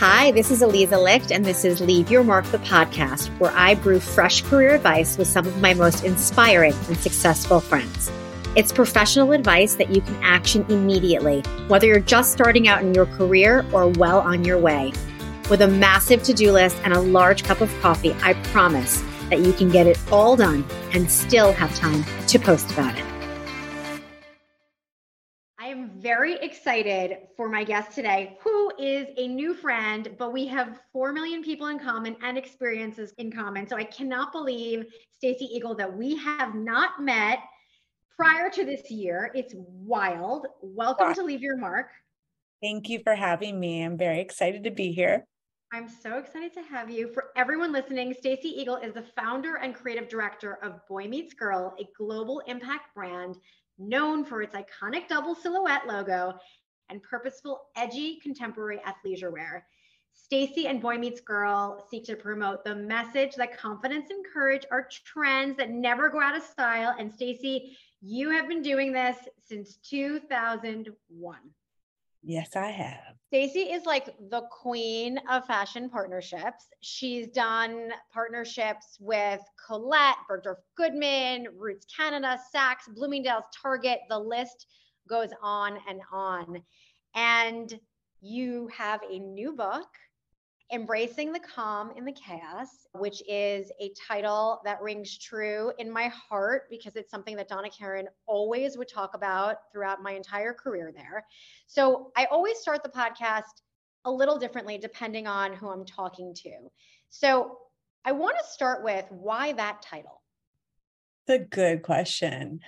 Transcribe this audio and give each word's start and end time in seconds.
Hi, 0.00 0.30
this 0.30 0.50
is 0.50 0.62
Aliza 0.62 0.98
Licht, 0.98 1.30
and 1.30 1.44
this 1.44 1.62
is 1.62 1.82
Leave 1.82 2.10
Your 2.10 2.24
Mark, 2.24 2.46
the 2.46 2.58
podcast, 2.60 3.26
where 3.38 3.50
I 3.54 3.74
brew 3.74 4.00
fresh 4.00 4.40
career 4.40 4.74
advice 4.74 5.18
with 5.18 5.28
some 5.28 5.46
of 5.46 5.60
my 5.60 5.74
most 5.74 6.04
inspiring 6.04 6.72
and 6.88 6.96
successful 6.96 7.60
friends. 7.60 8.10
It's 8.56 8.72
professional 8.72 9.32
advice 9.32 9.74
that 9.74 9.90
you 9.90 10.00
can 10.00 10.18
action 10.22 10.64
immediately, 10.70 11.42
whether 11.68 11.86
you're 11.86 12.00
just 12.00 12.32
starting 12.32 12.66
out 12.66 12.80
in 12.80 12.94
your 12.94 13.04
career 13.04 13.66
or 13.74 13.88
well 13.88 14.20
on 14.20 14.42
your 14.42 14.56
way. 14.56 14.94
With 15.50 15.60
a 15.60 15.68
massive 15.68 16.22
to 16.22 16.32
do 16.32 16.50
list 16.50 16.78
and 16.82 16.94
a 16.94 17.00
large 17.02 17.44
cup 17.44 17.60
of 17.60 17.70
coffee, 17.82 18.16
I 18.22 18.32
promise 18.54 19.04
that 19.28 19.40
you 19.40 19.52
can 19.52 19.68
get 19.68 19.86
it 19.86 20.00
all 20.10 20.34
done 20.34 20.64
and 20.94 21.10
still 21.10 21.52
have 21.52 21.76
time 21.76 22.06
to 22.28 22.38
post 22.38 22.72
about 22.72 22.98
it. 22.98 23.19
Very 26.10 26.34
excited 26.38 27.18
for 27.36 27.48
my 27.48 27.62
guest 27.62 27.92
today, 27.92 28.36
who 28.40 28.72
is 28.80 29.06
a 29.16 29.28
new 29.28 29.54
friend, 29.54 30.12
but 30.18 30.32
we 30.32 30.44
have 30.48 30.80
4 30.92 31.12
million 31.12 31.40
people 31.40 31.68
in 31.68 31.78
common 31.78 32.16
and 32.20 32.36
experiences 32.36 33.14
in 33.18 33.30
common. 33.30 33.68
So 33.68 33.76
I 33.76 33.84
cannot 33.84 34.32
believe, 34.32 34.86
Stacy 35.12 35.48
Igel, 35.54 35.76
that 35.76 35.96
we 35.96 36.16
have 36.16 36.56
not 36.56 37.00
met 37.00 37.38
prior 38.16 38.50
to 38.50 38.64
this 38.64 38.90
year. 38.90 39.30
It's 39.36 39.54
wild. 39.56 40.48
Welcome 40.60 41.06
wow. 41.06 41.12
to 41.12 41.22
Leave 41.22 41.42
Your 41.42 41.56
Mark. 41.56 41.90
Thank 42.60 42.88
you 42.88 42.98
for 43.04 43.14
having 43.14 43.60
me. 43.60 43.84
I'm 43.84 43.96
very 43.96 44.18
excited 44.18 44.64
to 44.64 44.72
be 44.72 44.90
here. 44.90 45.24
I'm 45.72 45.88
so 45.88 46.18
excited 46.18 46.52
to 46.54 46.62
have 46.62 46.90
you. 46.90 47.06
For 47.14 47.26
everyone 47.36 47.70
listening, 47.70 48.14
Stacy 48.18 48.48
Igel 48.60 48.78
is 48.78 48.94
the 48.94 49.04
founder 49.16 49.58
and 49.58 49.76
creative 49.76 50.08
director 50.08 50.58
of 50.64 50.84
Boy 50.88 51.06
Meets 51.06 51.34
Girl, 51.34 51.72
a 51.78 51.86
global 51.96 52.42
impact 52.48 52.96
brand 52.96 53.36
known 53.80 54.24
for 54.24 54.42
its 54.42 54.54
iconic 54.54 55.08
double 55.08 55.34
silhouette 55.34 55.86
logo 55.86 56.34
and 56.88 57.02
purposeful, 57.02 57.62
edgy 57.76 58.18
contemporary 58.22 58.80
athleisure 58.86 59.32
wear. 59.32 59.66
Stacy 60.12 60.66
and 60.66 60.82
Boy 60.82 60.98
Meets 60.98 61.20
Girl 61.20 61.86
seek 61.90 62.04
to 62.04 62.16
promote 62.16 62.64
the 62.64 62.74
message 62.74 63.34
that 63.36 63.56
confidence 63.56 64.10
and 64.10 64.24
courage 64.32 64.64
are 64.70 64.88
trends 65.04 65.56
that 65.56 65.70
never 65.70 66.08
go 66.08 66.20
out 66.20 66.36
of 66.36 66.42
style. 66.42 66.94
And 66.98 67.12
Stacy, 67.12 67.76
you 68.02 68.30
have 68.30 68.48
been 68.48 68.62
doing 68.62 68.92
this 68.92 69.16
since 69.38 69.76
2001. 69.88 71.38
Yes, 72.22 72.54
I 72.54 72.70
have. 72.70 73.16
Stacy 73.28 73.72
is 73.72 73.86
like 73.86 74.06
the 74.28 74.42
queen 74.50 75.18
of 75.30 75.46
fashion 75.46 75.88
partnerships. 75.88 76.66
She's 76.80 77.28
done 77.28 77.90
partnerships 78.12 78.98
with 79.00 79.40
Colette, 79.66 80.16
Bergdorf 80.28 80.56
Goodman, 80.76 81.46
Roots 81.56 81.86
Canada, 81.94 82.38
Saks, 82.54 82.92
Bloomingdale's, 82.94 83.44
Target. 83.62 84.00
The 84.08 84.18
list 84.18 84.66
goes 85.08 85.30
on 85.42 85.78
and 85.88 86.00
on. 86.12 86.62
And 87.14 87.78
you 88.20 88.68
have 88.76 89.00
a 89.08 89.18
new 89.18 89.52
book 89.52 89.88
Embracing 90.72 91.32
the 91.32 91.40
Calm 91.40 91.90
in 91.96 92.04
the 92.04 92.12
Chaos, 92.12 92.86
which 92.92 93.22
is 93.28 93.72
a 93.80 93.92
title 94.08 94.60
that 94.64 94.80
rings 94.80 95.18
true 95.18 95.72
in 95.78 95.90
my 95.90 96.06
heart 96.08 96.64
because 96.70 96.94
it's 96.94 97.10
something 97.10 97.34
that 97.36 97.48
Donna 97.48 97.68
Karan 97.70 98.06
always 98.26 98.78
would 98.78 98.88
talk 98.88 99.14
about 99.14 99.56
throughout 99.72 100.00
my 100.02 100.12
entire 100.12 100.54
career 100.54 100.92
there. 100.94 101.24
So 101.66 102.12
I 102.16 102.26
always 102.26 102.58
start 102.58 102.84
the 102.84 102.88
podcast 102.88 103.62
a 104.04 104.10
little 104.10 104.38
differently 104.38 104.78
depending 104.78 105.26
on 105.26 105.52
who 105.52 105.68
I'm 105.68 105.84
talking 105.84 106.32
to. 106.34 106.52
So 107.08 107.58
I 108.04 108.12
want 108.12 108.36
to 108.38 108.46
start 108.46 108.84
with 108.84 109.06
why 109.10 109.52
that 109.54 109.82
title? 109.82 110.22
A 111.30 111.38
good 111.38 111.82
question. 111.82 112.60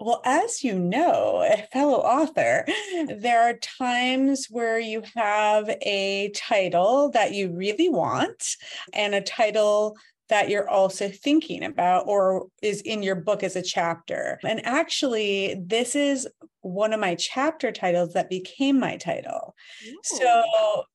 Well, 0.00 0.22
as 0.24 0.62
you 0.62 0.78
know, 0.78 1.42
a 1.42 1.66
fellow 1.72 1.98
author, 1.98 2.64
there 3.18 3.42
are 3.42 3.54
times 3.54 4.46
where 4.48 4.78
you 4.78 5.02
have 5.16 5.68
a 5.82 6.30
title 6.34 7.10
that 7.10 7.32
you 7.32 7.50
really 7.50 7.88
want 7.88 8.56
and 8.92 9.14
a 9.14 9.20
title 9.20 9.96
that 10.28 10.50
you're 10.50 10.68
also 10.68 11.08
thinking 11.08 11.64
about 11.64 12.06
or 12.06 12.46
is 12.62 12.80
in 12.82 13.02
your 13.02 13.14
book 13.14 13.42
as 13.42 13.56
a 13.56 13.62
chapter. 13.62 14.38
And 14.44 14.64
actually, 14.64 15.56
this 15.60 15.96
is 15.96 16.28
one 16.60 16.92
of 16.92 17.00
my 17.00 17.14
chapter 17.14 17.72
titles 17.72 18.12
that 18.12 18.28
became 18.28 18.78
my 18.78 18.96
title. 18.96 19.54
Ooh. 19.86 19.98
So, 20.02 20.44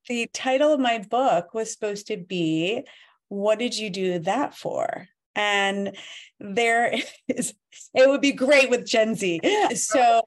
the 0.08 0.30
title 0.34 0.72
of 0.72 0.80
my 0.80 1.00
book 1.00 1.54
was 1.54 1.74
supposed 1.74 2.08
to 2.08 2.18
be 2.18 2.84
What 3.30 3.60
Did 3.60 3.76
You 3.78 3.90
Do 3.90 4.20
That 4.20 4.56
For? 4.56 5.08
And 5.36 5.96
there 6.40 6.94
is, 7.28 7.54
it 7.94 8.10
would 8.10 8.22
be 8.22 8.34
great 8.34 8.70
with 8.70 8.86
Gen 8.86 9.16
Z. 9.16 9.40
So 9.76 10.22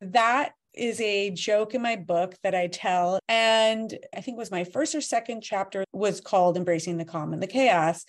that 0.00 0.52
is 0.76 1.00
a 1.00 1.30
joke 1.30 1.74
in 1.74 1.82
my 1.82 1.96
book 1.96 2.34
that 2.42 2.54
I 2.54 2.66
tell. 2.66 3.18
And 3.28 3.98
I 4.14 4.20
think 4.20 4.36
was 4.36 4.50
my 4.50 4.64
first 4.64 4.94
or 4.94 5.00
second 5.00 5.40
chapter 5.40 5.84
was 5.92 6.20
called 6.20 6.56
Embracing 6.56 6.98
the 6.98 7.04
Calm 7.04 7.32
and 7.32 7.42
the 7.42 7.46
Chaos. 7.46 8.04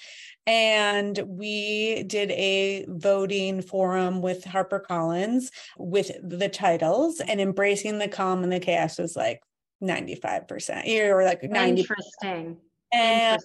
And 0.46 1.18
we 1.26 2.04
did 2.04 2.32
a 2.32 2.86
voting 2.88 3.62
forum 3.62 4.22
with 4.22 4.44
HarperCollins 4.44 5.50
with 5.78 6.12
the 6.22 6.50
titles, 6.50 7.20
and 7.20 7.42
Embracing 7.42 8.00
the 8.00 8.08
Calm 8.08 8.44
and 8.44 8.52
the 8.52 8.60
Chaos 8.60 9.00
was 9.00 9.16
like 9.16 9.42
95%. 9.82 11.10
Or 11.10 11.24
like 11.24 11.44
90 11.44 11.82
Interesting. 11.82 12.58
And 12.92 13.42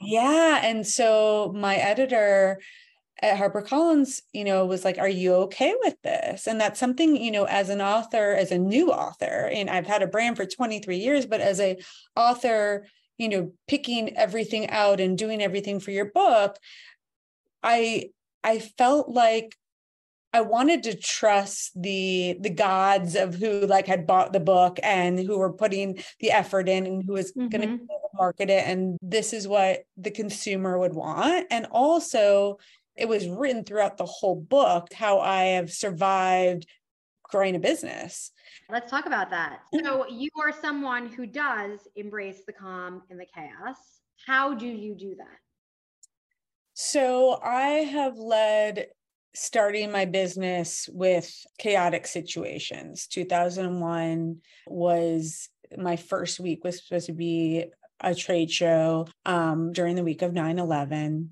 yeah. 0.00 0.60
And 0.64 0.86
so 0.86 1.52
my 1.56 1.76
editor 1.76 2.60
at 3.22 3.38
HarperCollins, 3.38 4.20
you 4.32 4.44
know, 4.44 4.66
was 4.66 4.84
like, 4.84 4.98
Are 4.98 5.08
you 5.08 5.34
okay 5.34 5.74
with 5.82 6.00
this? 6.02 6.46
And 6.46 6.60
that's 6.60 6.80
something, 6.80 7.16
you 7.16 7.30
know, 7.30 7.44
as 7.44 7.68
an 7.70 7.80
author, 7.80 8.32
as 8.32 8.50
a 8.50 8.58
new 8.58 8.90
author, 8.90 9.48
and 9.52 9.70
I've 9.70 9.86
had 9.86 10.02
a 10.02 10.06
brand 10.06 10.36
for 10.36 10.46
23 10.46 10.96
years, 10.96 11.26
but 11.26 11.40
as 11.40 11.60
a 11.60 11.78
author, 12.16 12.86
you 13.18 13.28
know, 13.28 13.52
picking 13.68 14.16
everything 14.16 14.68
out 14.70 15.00
and 15.00 15.16
doing 15.16 15.42
everything 15.42 15.80
for 15.80 15.90
your 15.92 16.06
book, 16.06 16.58
I 17.62 18.10
I 18.42 18.58
felt 18.58 19.08
like 19.08 19.56
I 20.34 20.40
wanted 20.40 20.82
to 20.82 20.96
trust 20.96 21.80
the 21.80 22.36
the 22.40 22.50
gods 22.50 23.14
of 23.14 23.36
who 23.36 23.60
like 23.66 23.86
had 23.86 24.04
bought 24.04 24.32
the 24.32 24.40
book 24.40 24.80
and 24.82 25.16
who 25.16 25.38
were 25.38 25.52
putting 25.52 26.02
the 26.18 26.32
effort 26.32 26.68
in 26.68 26.86
and 26.86 27.04
who 27.04 27.12
was 27.12 27.32
mm-hmm. 27.32 27.48
going 27.48 27.78
to 27.78 27.86
market 28.14 28.50
it 28.50 28.66
and 28.66 28.98
this 29.00 29.32
is 29.32 29.46
what 29.46 29.84
the 29.96 30.10
consumer 30.10 30.76
would 30.76 30.92
want 30.92 31.46
and 31.50 31.66
also 31.70 32.58
it 32.96 33.08
was 33.08 33.28
written 33.28 33.64
throughout 33.64 33.96
the 33.96 34.06
whole 34.06 34.34
book 34.34 34.92
how 34.92 35.20
I 35.20 35.42
have 35.44 35.70
survived 35.70 36.66
growing 37.24 37.54
a 37.54 37.60
business. 37.60 38.32
Let's 38.68 38.90
talk 38.90 39.06
about 39.06 39.30
that. 39.30 39.60
So 39.84 40.06
you 40.08 40.30
are 40.42 40.52
someone 40.52 41.08
who 41.08 41.26
does 41.26 41.80
embrace 41.96 42.42
the 42.46 42.52
calm 42.52 43.02
and 43.10 43.18
the 43.20 43.26
chaos. 43.32 43.76
How 44.26 44.54
do 44.54 44.66
you 44.66 44.94
do 44.94 45.14
that? 45.16 45.38
So 46.74 47.40
I 47.42 47.66
have 47.68 48.16
led 48.16 48.88
starting 49.34 49.90
my 49.90 50.04
business 50.04 50.88
with 50.92 51.32
chaotic 51.58 52.06
situations. 52.06 53.06
2001 53.08 54.38
was 54.66 55.48
my 55.76 55.96
first 55.96 56.38
week 56.38 56.64
was 56.64 56.82
supposed 56.82 57.06
to 57.06 57.12
be 57.12 57.66
a 58.00 58.14
trade 58.14 58.50
show 58.50 59.06
um, 59.26 59.72
during 59.72 59.96
the 59.96 60.04
week 60.04 60.22
of 60.22 60.32
9 60.32 60.58
11. 60.58 61.30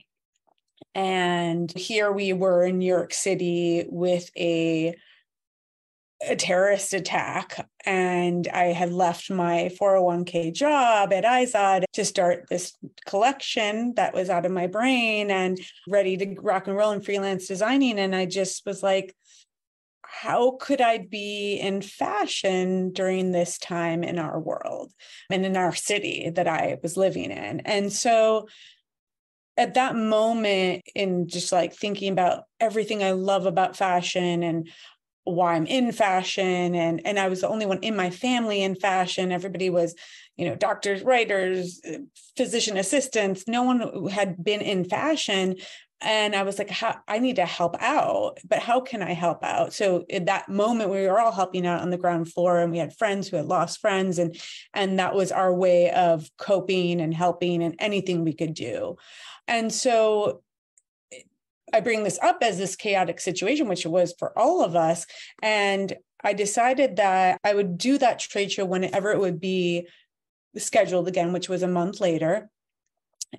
And 0.95 1.73
here 1.73 2.13
we 2.13 2.33
were 2.33 2.65
in 2.65 2.79
New 2.79 2.87
York 2.87 3.15
City 3.15 3.87
with 3.89 4.31
a 4.37 4.95
a 6.29 6.37
terrorist 6.37 6.95
attack 6.95 7.69
and 7.85 8.47
I 8.49 8.67
had 8.67 8.93
left 8.93 9.31
my 9.31 9.71
401k 9.81 10.53
job 10.53 11.13
at 11.13 11.25
Izod 11.25 11.85
to 11.95 12.05
start 12.05 12.47
this 12.49 12.77
collection 13.07 13.95
that 13.95 14.15
was 14.15 14.31
out 14.31 14.47
of 14.47 14.53
my 14.53 14.67
brain 14.67 15.31
and 15.31 15.59
ready 15.89 16.17
to 16.17 16.37
rock 16.41 16.69
and 16.69 16.77
roll 16.77 16.93
and 16.93 17.05
freelance 17.05 17.49
designing. 17.49 17.99
And 17.99 18.15
I 18.15 18.27
just 18.27 18.65
was 18.67 18.83
like, 18.83 19.15
how 20.03 20.59
could 20.61 20.81
I 20.81 20.99
be 20.99 21.57
in 21.57 21.81
fashion 21.83 22.93
during 22.93 23.33
this 23.33 23.59
time 23.59 24.05
in 24.05 24.19
our 24.19 24.39
world 24.39 24.93
and 25.31 25.45
in 25.45 25.57
our 25.57 25.75
city 25.75 26.31
that 26.31 26.47
I 26.47 26.79
was 26.83 26.97
living 26.97 27.31
in? 27.31 27.61
And 27.61 27.93
so 27.93 28.47
at 29.57 29.75
that 29.75 29.95
moment 29.95 30.83
in 30.95 31.29
just 31.29 31.53
like 31.53 31.75
thinking 31.75 32.13
about 32.13 32.45
everything 32.61 33.03
I 33.03 33.13
love 33.13 33.47
about 33.47 33.77
fashion 33.77 34.43
and 34.43 34.69
why 35.25 35.55
I'm 35.55 35.67
in 35.67 35.93
fashion 35.93 36.75
and 36.75 37.01
and 37.05 37.19
I 37.19 37.29
was 37.29 37.43
the 37.43 37.49
only 37.49 37.67
one 37.67 37.79
in 37.79 37.97
my 37.97 38.11
family 38.11 38.63
in 38.63 38.75
fashion. 38.75 39.33
Everybody 39.33 39.71
was 39.71 39.95
you 40.37 40.49
know 40.49 40.57
doctors 40.57 41.03
writers 41.03 41.81
physician 42.37 42.77
assistants. 42.77 43.45
No 43.47 43.63
one 43.63 44.09
had 44.09 44.43
been 44.43 44.61
in 44.61 44.85
fashion. 44.85 45.57
And 46.05 46.35
I 46.35 46.43
was 46.43 46.59
like 46.59 46.71
how 46.71 46.97
I 47.07 47.21
need 47.21 47.37
to 47.37 47.47
help 47.47 47.77
out 47.81 48.39
but 48.49 48.59
how 48.59 48.81
can 48.81 49.03
I 49.03 49.13
help 49.13 49.45
out? 49.45 49.73
So 49.73 50.05
in 50.09 50.25
that 50.25 50.49
moment 50.49 50.91
we 50.91 51.07
were 51.07 51.21
all 51.21 51.31
helping 51.31 51.65
out 51.65 51.83
on 51.83 51.91
the 51.91 51.99
ground 51.99 52.33
floor 52.33 52.59
and 52.59 52.73
we 52.73 52.79
had 52.79 52.97
friends 52.97 53.29
who 53.29 53.37
had 53.37 53.47
lost 53.47 53.81
friends 53.81 54.19
and 54.19 54.37
and 54.75 54.99
that 54.99 55.15
was 55.15 55.31
our 55.31 55.55
way 55.55 55.93
of 55.93 56.29
coping 56.39 57.01
and 57.01 57.15
helping 57.15 57.63
and 57.63 57.77
anything 57.79 58.25
we 58.25 58.33
could 58.33 58.55
do. 58.55 58.97
And 59.47 59.73
so 59.73 60.43
I 61.73 61.81
bring 61.81 62.05
this 62.05 62.19
up 62.23 62.39
as 62.43 62.59
this 62.59 62.77
chaotic 62.77 63.21
situation, 63.21 63.69
which 63.69 63.85
it 63.85 63.91
was 63.91 64.15
for 64.19 64.37
all 64.39 64.65
of 64.65 64.77
us. 64.77 65.07
And 65.43 65.93
I 66.23 66.33
decided 66.33 66.97
that 66.97 67.41
I 67.43 67.55
would 67.55 67.79
do 67.79 67.99
that 67.99 68.21
trade 68.21 68.53
show 68.53 68.65
whenever 68.65 69.11
it 69.11 69.21
would 69.21 69.41
be 69.41 69.89
scheduled 70.57 71.09
again, 71.09 71.33
which 71.33 71.49
was 71.49 71.63
a 71.63 71.69
month 71.69 72.01
later. 72.01 72.51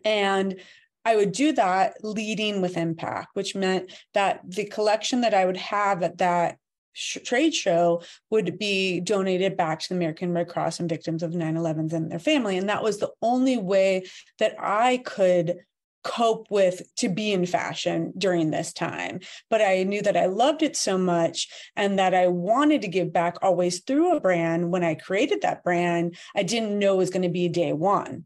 And 0.03 0.59
I 1.05 1.15
would 1.15 1.31
do 1.31 1.51
that 1.53 2.03
leading 2.03 2.61
with 2.61 2.77
impact, 2.77 3.35
which 3.35 3.55
meant 3.55 3.91
that 4.13 4.41
the 4.47 4.65
collection 4.65 5.21
that 5.21 5.33
I 5.33 5.45
would 5.45 5.57
have 5.57 6.01
at 6.01 6.17
that 6.19 6.57
trade 6.95 7.53
show 7.53 8.03
would 8.29 8.57
be 8.57 8.99
donated 8.99 9.57
back 9.57 9.79
to 9.79 9.89
the 9.89 9.95
American 9.95 10.31
Red 10.31 10.47
Cross 10.47 10.79
and 10.79 10.89
victims 10.89 11.23
of 11.23 11.33
9 11.33 11.55
11s 11.55 11.93
and 11.93 12.11
their 12.11 12.19
family. 12.19 12.57
And 12.57 12.69
that 12.69 12.83
was 12.83 12.99
the 12.99 13.11
only 13.21 13.57
way 13.57 14.03
that 14.39 14.55
I 14.59 14.97
could 14.97 15.57
cope 16.03 16.47
with 16.49 16.81
to 16.97 17.09
be 17.09 17.31
in 17.31 17.45
fashion 17.45 18.13
during 18.17 18.51
this 18.51 18.73
time. 18.73 19.19
But 19.49 19.61
I 19.61 19.83
knew 19.83 20.01
that 20.01 20.17
I 20.17 20.27
loved 20.27 20.63
it 20.63 20.75
so 20.75 20.97
much 20.97 21.49
and 21.75 21.99
that 21.99 22.13
I 22.13 22.27
wanted 22.27 22.81
to 22.81 22.87
give 22.87 23.13
back 23.13 23.37
always 23.41 23.81
through 23.81 24.15
a 24.15 24.19
brand. 24.19 24.71
When 24.71 24.83
I 24.83 24.95
created 24.95 25.41
that 25.41 25.63
brand, 25.63 26.17
I 26.35 26.43
didn't 26.43 26.77
know 26.77 26.95
it 26.95 26.97
was 26.97 27.09
going 27.09 27.23
to 27.23 27.29
be 27.29 27.47
day 27.49 27.73
one. 27.73 28.25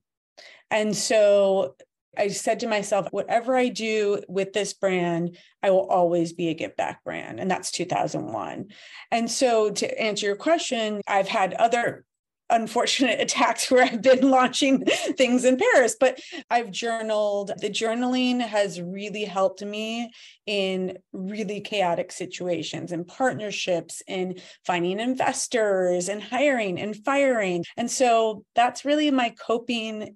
And 0.69 0.95
so 0.95 1.75
I 2.17 2.29
said 2.29 2.61
to 2.61 2.67
myself, 2.67 3.07
whatever 3.11 3.55
I 3.55 3.69
do 3.69 4.21
with 4.27 4.51
this 4.51 4.73
brand, 4.73 5.37
I 5.61 5.69
will 5.69 5.87
always 5.87 6.33
be 6.33 6.49
a 6.49 6.53
give 6.53 6.75
back 6.75 7.03
brand. 7.03 7.39
And 7.39 7.49
that's 7.49 7.71
2001. 7.71 8.69
And 9.11 9.29
so 9.29 9.69
to 9.69 10.01
answer 10.01 10.25
your 10.25 10.35
question, 10.35 11.01
I've 11.07 11.27
had 11.27 11.53
other 11.53 12.05
unfortunate 12.49 13.19
attacks 13.21 13.69
where 13.69 13.83
I've 13.83 14.01
been 14.01 14.29
launching 14.29 14.85
things 14.85 15.45
in 15.45 15.57
Paris, 15.57 15.95
but 15.99 16.19
I've 16.49 16.71
journaled. 16.71 17.51
The 17.59 17.69
journaling 17.69 18.41
has 18.41 18.81
really 18.81 19.25
helped 19.25 19.63
me 19.63 20.11
in 20.45 20.97
really 21.11 21.61
chaotic 21.61 22.11
situations 22.11 22.91
and 22.91 23.07
partnerships 23.07 24.01
in 24.07 24.39
finding 24.65 24.99
investors 24.99 26.09
and 26.09 26.21
hiring 26.21 26.79
and 26.79 26.95
firing. 26.95 27.65
And 27.75 27.91
so 27.91 28.43
that's 28.55 28.85
really 28.85 29.11
my 29.11 29.31
coping 29.31 30.15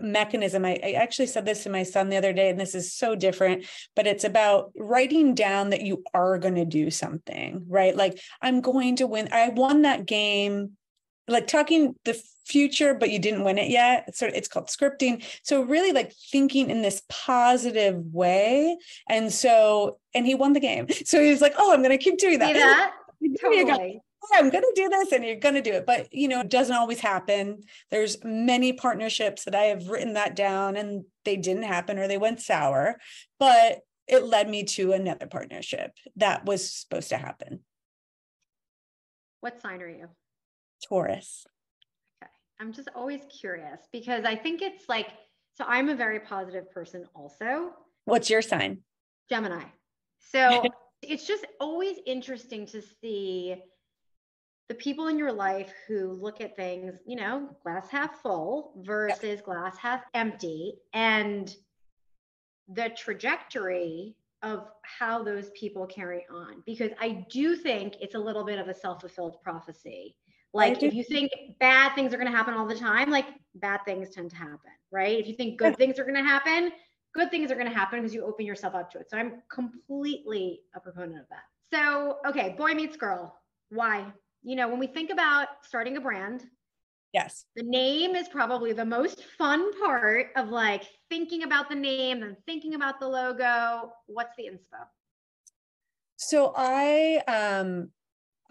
mechanism. 0.00 0.64
I, 0.64 0.78
I, 0.82 0.92
actually 0.92 1.26
said 1.26 1.44
this 1.44 1.62
to 1.62 1.70
my 1.70 1.82
son 1.82 2.08
the 2.08 2.16
other 2.16 2.32
day, 2.32 2.50
and 2.50 2.58
this 2.58 2.74
is 2.74 2.92
so 2.92 3.14
different, 3.14 3.64
but 3.94 4.06
it's 4.06 4.24
about 4.24 4.72
writing 4.76 5.34
down 5.34 5.70
that 5.70 5.82
you 5.82 6.02
are 6.14 6.38
going 6.38 6.56
to 6.56 6.64
do 6.64 6.90
something, 6.90 7.64
right? 7.68 7.96
Like, 7.96 8.18
I'm 8.40 8.60
going 8.60 8.96
to 8.96 9.06
win. 9.06 9.28
I 9.32 9.48
won 9.50 9.82
that 9.82 10.06
game, 10.06 10.76
like 11.28 11.46
talking 11.46 11.94
the 12.04 12.20
future, 12.46 12.94
but 12.94 13.10
you 13.10 13.18
didn't 13.18 13.44
win 13.44 13.58
it 13.58 13.70
yet. 13.70 14.04
It's 14.08 14.18
sort 14.18 14.30
of, 14.30 14.36
it's 14.36 14.48
called 14.48 14.68
scripting. 14.68 15.24
So, 15.42 15.62
really, 15.62 15.92
like 15.92 16.12
thinking 16.30 16.70
in 16.70 16.82
this 16.82 17.02
positive 17.08 17.96
way. 18.12 18.76
And 19.08 19.32
so, 19.32 19.98
and 20.14 20.26
he 20.26 20.34
won 20.34 20.52
the 20.52 20.60
game. 20.60 20.86
So, 21.04 21.20
he 21.22 21.30
was 21.30 21.40
like, 21.40 21.54
oh, 21.58 21.72
I'm 21.72 21.82
going 21.82 21.96
to 21.96 22.02
keep 22.02 22.18
doing 22.18 22.38
that. 22.38 22.54
That? 22.54 22.92
Oh, 23.24 23.34
totally. 23.40 24.00
I'm 24.34 24.50
going 24.50 24.62
to 24.62 24.72
do 24.74 24.88
this 24.88 25.12
and 25.12 25.24
you're 25.24 25.36
going 25.36 25.56
to 25.56 25.62
do 25.62 25.72
it. 25.72 25.84
But, 25.84 26.12
you 26.12 26.28
know, 26.28 26.40
it 26.40 26.48
doesn't 26.48 26.74
always 26.74 27.00
happen. 27.00 27.62
There's 27.90 28.22
many 28.24 28.72
partnerships 28.72 29.44
that 29.44 29.54
I 29.54 29.64
have 29.64 29.88
written 29.88 30.14
that 30.14 30.36
down 30.36 30.76
and 30.76 31.04
they 31.24 31.36
didn't 31.36 31.64
happen 31.64 31.98
or 31.98 32.06
they 32.06 32.18
went 32.18 32.40
sour, 32.40 32.98
but 33.38 33.80
it 34.06 34.24
led 34.24 34.48
me 34.48 34.64
to 34.64 34.92
another 34.92 35.26
partnership 35.26 35.92
that 36.16 36.44
was 36.44 36.70
supposed 36.70 37.08
to 37.10 37.16
happen. 37.16 37.60
What 39.40 39.60
sign 39.60 39.82
are 39.82 39.88
you? 39.88 40.08
Taurus. 40.82 41.46
Okay. 42.22 42.30
I'm 42.60 42.72
just 42.72 42.88
always 42.94 43.22
curious 43.40 43.80
because 43.92 44.24
I 44.24 44.36
think 44.36 44.62
it's 44.62 44.88
like, 44.88 45.08
so 45.54 45.64
I'm 45.66 45.88
a 45.88 45.94
very 45.94 46.20
positive 46.20 46.70
person 46.70 47.06
also. 47.14 47.72
What's 48.04 48.30
your 48.30 48.42
sign? 48.42 48.78
Gemini. 49.28 49.64
So 50.18 50.64
it's 51.02 51.26
just 51.26 51.46
always 51.60 51.98
interesting 52.06 52.66
to 52.66 52.82
see 53.00 53.56
the 54.68 54.74
people 54.74 55.08
in 55.08 55.18
your 55.18 55.32
life 55.32 55.72
who 55.86 56.12
look 56.12 56.40
at 56.40 56.56
things, 56.56 56.94
you 57.06 57.16
know, 57.16 57.48
glass 57.62 57.88
half 57.90 58.22
full 58.22 58.72
versus 58.78 59.22
yep. 59.22 59.44
glass 59.44 59.76
half 59.76 60.02
empty 60.14 60.74
and 60.94 61.54
the 62.68 62.90
trajectory 62.96 64.14
of 64.42 64.68
how 64.82 65.22
those 65.22 65.50
people 65.50 65.86
carry 65.86 66.24
on 66.30 66.62
because 66.66 66.90
I 67.00 67.24
do 67.30 67.54
think 67.54 67.96
it's 68.00 68.14
a 68.14 68.18
little 68.18 68.44
bit 68.44 68.58
of 68.58 68.68
a 68.68 68.74
self-fulfilled 68.74 69.42
prophecy. 69.42 70.16
Like 70.54 70.82
if 70.82 70.92
you 70.92 71.02
think 71.02 71.32
bad 71.60 71.94
things 71.94 72.12
are 72.12 72.18
going 72.18 72.30
to 72.30 72.36
happen 72.36 72.54
all 72.54 72.66
the 72.66 72.74
time, 72.74 73.10
like 73.10 73.26
bad 73.54 73.80
things 73.84 74.10
tend 74.10 74.30
to 74.30 74.36
happen, 74.36 74.70
right? 74.90 75.18
If 75.18 75.26
you 75.26 75.34
think 75.34 75.58
good 75.58 75.76
things 75.76 75.98
are 75.98 76.04
going 76.04 76.22
to 76.22 76.22
happen, 76.22 76.72
good 77.14 77.30
things 77.30 77.50
are 77.50 77.54
going 77.54 77.68
to 77.68 77.74
happen 77.74 78.00
because 78.00 78.14
you 78.14 78.24
open 78.24 78.44
yourself 78.44 78.74
up 78.74 78.90
to 78.92 78.98
it. 78.98 79.10
So 79.10 79.16
I'm 79.16 79.42
completely 79.50 80.60
a 80.74 80.80
proponent 80.80 81.20
of 81.20 81.26
that. 81.30 81.44
So, 81.72 82.18
okay, 82.26 82.54
boy 82.58 82.74
meets 82.74 82.96
girl. 82.96 83.34
Why? 83.70 84.12
you 84.42 84.56
know, 84.56 84.68
when 84.68 84.78
we 84.78 84.86
think 84.86 85.10
about 85.10 85.48
starting 85.62 85.96
a 85.96 86.00
brand, 86.00 86.44
yes, 87.12 87.44
the 87.54 87.62
name 87.62 88.14
is 88.16 88.28
probably 88.28 88.72
the 88.72 88.84
most 88.84 89.22
fun 89.38 89.78
part 89.80 90.28
of 90.36 90.48
like 90.48 90.84
thinking 91.08 91.44
about 91.44 91.68
the 91.68 91.76
name 91.76 92.22
and 92.22 92.36
thinking 92.46 92.74
about 92.74 92.98
the 93.00 93.08
logo. 93.08 93.92
What's 94.06 94.34
the 94.36 94.44
inspo? 94.44 94.84
So 96.16 96.52
I 96.56 97.22
um 97.28 97.90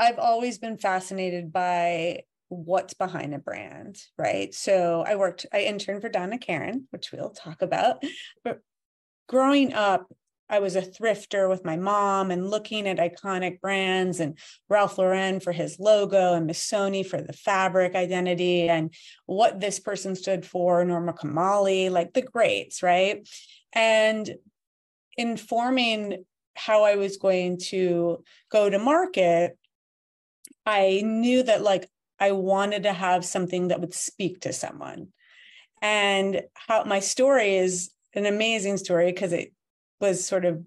I've 0.01 0.17
always 0.17 0.57
been 0.57 0.77
fascinated 0.77 1.53
by 1.53 2.21
what's 2.49 2.95
behind 2.95 3.35
a 3.35 3.39
brand, 3.39 4.01
right? 4.17 4.51
So 4.51 5.05
I 5.07 5.15
worked, 5.15 5.45
I 5.53 5.61
interned 5.61 6.01
for 6.01 6.09
Donna 6.09 6.39
Karan, 6.39 6.87
which 6.89 7.11
we'll 7.11 7.29
talk 7.29 7.61
about. 7.61 8.03
But 8.43 8.61
growing 9.29 9.73
up, 9.73 10.11
I 10.49 10.57
was 10.57 10.75
a 10.75 10.81
thrifter 10.81 11.47
with 11.47 11.63
my 11.63 11.77
mom 11.77 12.31
and 12.31 12.49
looking 12.49 12.87
at 12.87 12.97
iconic 12.97 13.61
brands 13.61 14.19
and 14.19 14.39
Ralph 14.69 14.97
Lauren 14.97 15.39
for 15.39 15.51
his 15.51 15.79
logo 15.79 16.33
and 16.33 16.49
Missoni 16.49 17.05
for 17.05 17.21
the 17.21 17.31
fabric 17.31 17.93
identity 17.93 18.69
and 18.69 18.91
what 19.27 19.59
this 19.59 19.79
person 19.79 20.15
stood 20.15 20.47
for, 20.47 20.83
Norma 20.83 21.13
Kamali, 21.13 21.91
like 21.91 22.13
the 22.13 22.23
greats, 22.23 22.81
right? 22.81 23.25
And 23.71 24.29
informing 25.15 26.25
how 26.55 26.85
I 26.85 26.95
was 26.95 27.17
going 27.17 27.59
to 27.69 28.23
go 28.51 28.67
to 28.67 28.79
market, 28.79 29.57
I 30.65 31.01
knew 31.03 31.43
that 31.43 31.61
like 31.61 31.89
I 32.19 32.33
wanted 32.33 32.83
to 32.83 32.93
have 32.93 33.25
something 33.25 33.69
that 33.69 33.81
would 33.81 33.93
speak 33.93 34.41
to 34.41 34.53
someone. 34.53 35.07
And 35.81 36.43
how 36.53 36.83
my 36.83 36.99
story 36.99 37.55
is 37.55 37.91
an 38.13 38.25
amazing 38.25 38.77
story 38.77 39.11
because 39.11 39.33
it 39.33 39.53
was 39.99 40.25
sort 40.25 40.45
of 40.45 40.63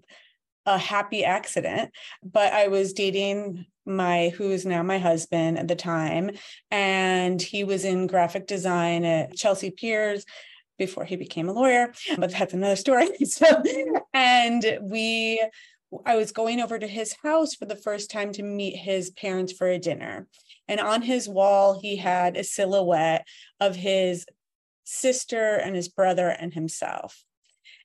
a 0.65 0.77
happy 0.77 1.23
accident 1.23 1.91
but 2.23 2.51
i 2.53 2.67
was 2.67 2.93
dating 2.93 3.65
my 3.85 4.29
who 4.29 4.51
is 4.51 4.65
now 4.65 4.81
my 4.81 4.97
husband 4.97 5.59
at 5.59 5.67
the 5.67 5.75
time 5.75 6.31
and 6.71 7.41
he 7.41 7.63
was 7.63 7.85
in 7.85 8.07
graphic 8.07 8.47
design 8.47 9.05
at 9.05 9.35
chelsea 9.35 9.69
piers 9.69 10.25
before 10.79 11.05
he 11.05 11.15
became 11.15 11.49
a 11.49 11.53
lawyer 11.53 11.93
but 12.17 12.31
that's 12.31 12.53
another 12.53 12.75
story 12.75 13.09
so 13.25 13.45
and 14.13 14.79
we 14.81 15.39
i 16.05 16.15
was 16.15 16.31
going 16.31 16.59
over 16.59 16.77
to 16.77 16.87
his 16.87 17.15
house 17.23 17.55
for 17.55 17.65
the 17.65 17.75
first 17.75 18.11
time 18.11 18.31
to 18.31 18.43
meet 18.43 18.75
his 18.75 19.11
parents 19.11 19.53
for 19.53 19.67
a 19.67 19.79
dinner. 19.79 20.27
And 20.67 20.79
on 20.79 21.01
his 21.01 21.29
wall 21.29 21.79
he 21.79 21.97
had 21.97 22.35
a 22.35 22.43
silhouette 22.43 23.27
of 23.59 23.75
his 23.75 24.25
sister 24.83 25.55
and 25.55 25.75
his 25.75 25.89
brother 25.89 26.29
and 26.29 26.53
himself. 26.53 27.23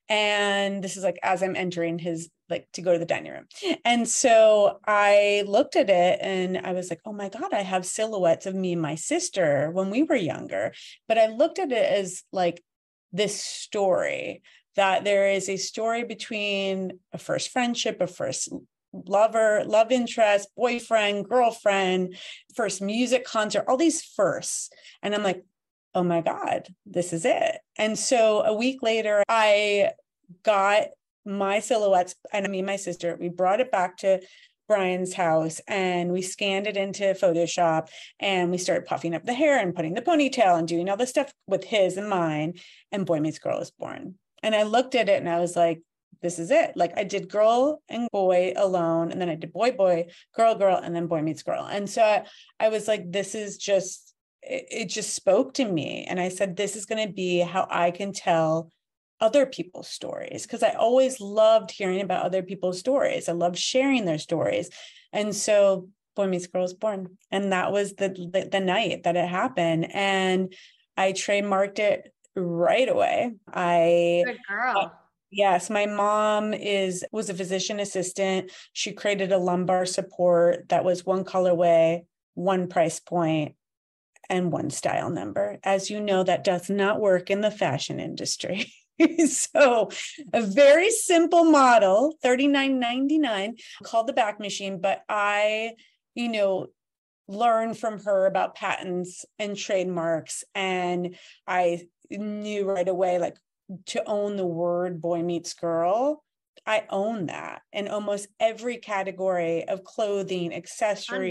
And 0.09 0.83
this 0.83 0.97
is 0.97 1.05
like 1.05 1.19
as 1.23 1.43
i'm 1.43 1.57
entering 1.57 1.99
his 1.99 2.31
like 2.49 2.67
to 2.73 2.83
go 2.83 2.93
to 2.93 2.99
the 2.99 3.07
dining 3.07 3.33
room. 3.33 3.47
And 3.85 4.09
so 4.09 4.81
i 4.87 5.45
looked 5.47 5.77
at 5.77 5.91
it 5.91 6.19
and 6.21 6.59
i 6.59 6.73
was 6.73 6.91
like 6.91 7.01
oh 7.05 7.13
my 7.13 7.29
god 7.29 7.53
i 7.53 7.63
have 7.63 7.87
silhouettes 7.87 8.47
of 8.47 8.55
me 8.55 8.73
and 8.73 8.83
my 8.83 8.97
sister 8.97 9.71
when 9.73 9.91
we 9.91 10.03
were 10.03 10.17
younger. 10.17 10.73
But 11.07 11.19
i 11.19 11.27
looked 11.27 11.59
at 11.59 11.73
it 11.73 11.93
as 11.93 12.23
like 12.33 12.63
this 13.13 13.43
story 13.43 14.43
that 14.77 15.05
there 15.05 15.31
is 15.31 15.49
a 15.49 15.57
story 15.57 16.05
between 16.05 16.99
a 17.13 17.19
first 17.19 17.51
friendship 17.51 18.01
a 18.01 18.07
first 18.07 18.49
lover 18.93 19.63
love 19.67 19.93
interest 19.93 20.49
boyfriend 20.57 21.29
girlfriend 21.29 22.17
first 22.57 22.83
music 22.83 23.25
concert 23.25 23.65
all 23.69 23.77
these 23.77 24.03
firsts 24.03 24.71
and 25.03 25.15
i'm 25.15 25.23
like 25.23 25.45
oh 25.95 26.03
my 26.03 26.21
God, 26.21 26.69
this 26.87 27.13
is 27.13 27.25
it. 27.25 27.59
And 27.77 27.99
so 27.99 28.43
a 28.43 28.55
week 28.55 28.83
later, 28.83 29.23
I 29.29 29.93
got 30.43 30.89
my 31.25 31.61
silhouettes 31.61 32.15
and 32.33 32.49
me 32.49 32.59
and 32.59 32.67
my 32.67 32.77
sister, 32.77 33.17
we 33.19 33.29
brought 33.29 33.61
it 33.61 33.71
back 33.71 33.99
to 33.99 34.21
Brian's 34.69 35.13
house 35.13 35.61
and 35.67 36.13
we 36.13 36.23
scanned 36.23 36.69
it 36.69 36.77
into 36.77 37.05
Photoshop 37.15 37.89
and 38.21 38.51
we 38.51 38.59
started 38.59 38.87
puffing 38.87 39.15
up 39.15 39.25
the 39.25 39.35
hair 39.35 39.59
and 39.59 39.75
putting 39.75 39.95
the 39.95 40.03
ponytail 40.03 40.59
and 40.59 40.69
doing 40.69 40.89
all 40.89 40.97
the 40.97 41.07
stuff 41.07 41.33
with 41.47 41.65
his 41.65 41.97
and 41.97 42.09
mine. 42.09 42.55
And 42.93 43.05
Boy 43.05 43.19
Meets 43.19 43.41
Girl 43.41 43.59
is 43.59 43.73
born. 43.73 44.15
And 44.43 44.55
I 44.55 44.63
looked 44.63 44.95
at 44.95 45.09
it 45.09 45.21
and 45.21 45.29
I 45.29 45.41
was 45.41 45.57
like, 45.57 45.83
this 46.23 46.39
is 46.39 46.51
it. 46.51 46.73
Like 46.77 46.93
I 46.97 47.05
did 47.05 47.31
girl 47.31 47.83
and 47.89 48.09
boy 48.11 48.53
alone, 48.57 49.11
and 49.11 49.21
then 49.21 49.31
I 49.31 49.37
did 49.37 49.53
boy, 49.53 49.73
boy, 49.73 50.09
girl, 50.35 50.55
girl, 50.55 50.77
and 50.77 50.95
then 50.95 51.07
boy 51.07 51.23
meets 51.23 51.43
girl. 51.43 51.65
And 51.65 51.89
so 51.89 52.03
I, 52.03 52.25
I 52.59 52.69
was 52.69 52.87
like, 52.87 53.11
this 53.11 53.35
is 53.35 53.57
just 53.57 54.15
it, 54.43 54.67
it 54.71 54.85
just 54.87 55.15
spoke 55.15 55.55
to 55.55 55.65
me. 55.65 56.07
And 56.09 56.21
I 56.21 56.29
said, 56.29 56.57
this 56.57 56.77
is 56.77 56.87
going 56.87 57.07
to 57.07 57.13
be 57.13 57.41
how 57.41 57.67
I 57.71 57.91
can 57.91 58.13
tell 58.13 58.71
other 59.21 59.45
people's 59.45 59.89
stories 59.89 60.43
because 60.43 60.63
I 60.63 60.71
always 60.71 61.21
loved 61.21 61.71
hearing 61.71 62.01
about 62.01 62.25
other 62.25 62.43
people's 62.43 62.79
stories. 62.79 63.29
I 63.29 63.33
loved 63.33 63.59
sharing 63.59 64.05
their 64.05 64.19
stories. 64.19 64.71
And 65.13 65.35
so 65.35 65.89
Boy 66.17 66.27
Meets 66.27 66.47
Girl 66.47 66.63
was 66.63 66.75
born. 66.75 67.19
And 67.31 67.53
that 67.53 67.71
was 67.73 67.95
the, 67.95 68.09
the, 68.09 68.49
the 68.51 68.61
night 68.61 69.03
that 69.05 69.17
it 69.17 69.29
happened. 69.29 69.89
And 69.93 70.55
I 70.97 71.13
trademarked 71.13 71.79
it 71.79 72.13
right 72.37 72.89
away. 72.89 73.35
I 73.53 74.23
Good 74.27 74.39
girl. 74.49 74.97
Yes, 75.33 75.71
my 75.71 75.87
mom 75.87 76.53
is 76.53 77.05
was 77.13 77.31
a 77.31 77.35
physician 77.35 77.79
assistant. 77.79 78.51
She 78.73 78.93
created 78.93 79.31
a 79.31 79.39
lumbar 79.39 79.87
support 79.87 80.69
that 80.71 80.85
was 80.85 81.07
one 81.07 81.25
colorway, 81.25 82.05
one 82.35 82.67
price 82.69 82.99
point, 82.99 83.55
and 84.29 84.53
one 84.53 84.71
style 84.71 85.11
number. 85.11 85.59
As 85.63 85.89
you 85.89 86.01
know, 86.01 86.25
that 86.25 86.45
does 86.45 86.69
not 86.69 87.01
work 87.01 87.31
in 87.31 87.43
the 87.43 87.51
fashion 87.51 88.01
industry. 88.01 88.73
so 89.29 89.91
a 90.33 90.43
very 90.43 90.91
simple 90.91 91.45
model, 91.45 92.15
$39.99, 92.25 93.61
called 93.85 94.09
the 94.09 94.13
back 94.13 94.41
machine. 94.41 94.81
But 94.81 95.03
I, 95.09 95.73
you 96.15 96.29
know, 96.29 96.69
learned 97.29 97.79
from 97.79 98.01
her 98.01 98.27
about 98.27 98.57
patents 98.57 99.25
and 99.39 99.57
trademarks. 99.57 100.45
And 100.55 101.17
I 101.47 101.87
knew 102.19 102.71
right 102.71 102.89
away, 102.89 103.19
like, 103.19 103.37
to 103.87 104.03
own 104.09 104.37
the 104.37 104.47
word 104.47 105.01
boy 105.01 105.23
meets 105.23 105.55
girl 105.55 106.25
i 106.67 106.85
own 106.91 107.27
that 107.27 107.63
in 107.73 107.89
almost 107.89 108.29
every 108.39 108.77
category 108.77 109.67
of 109.69 109.85
clothing 109.85 110.53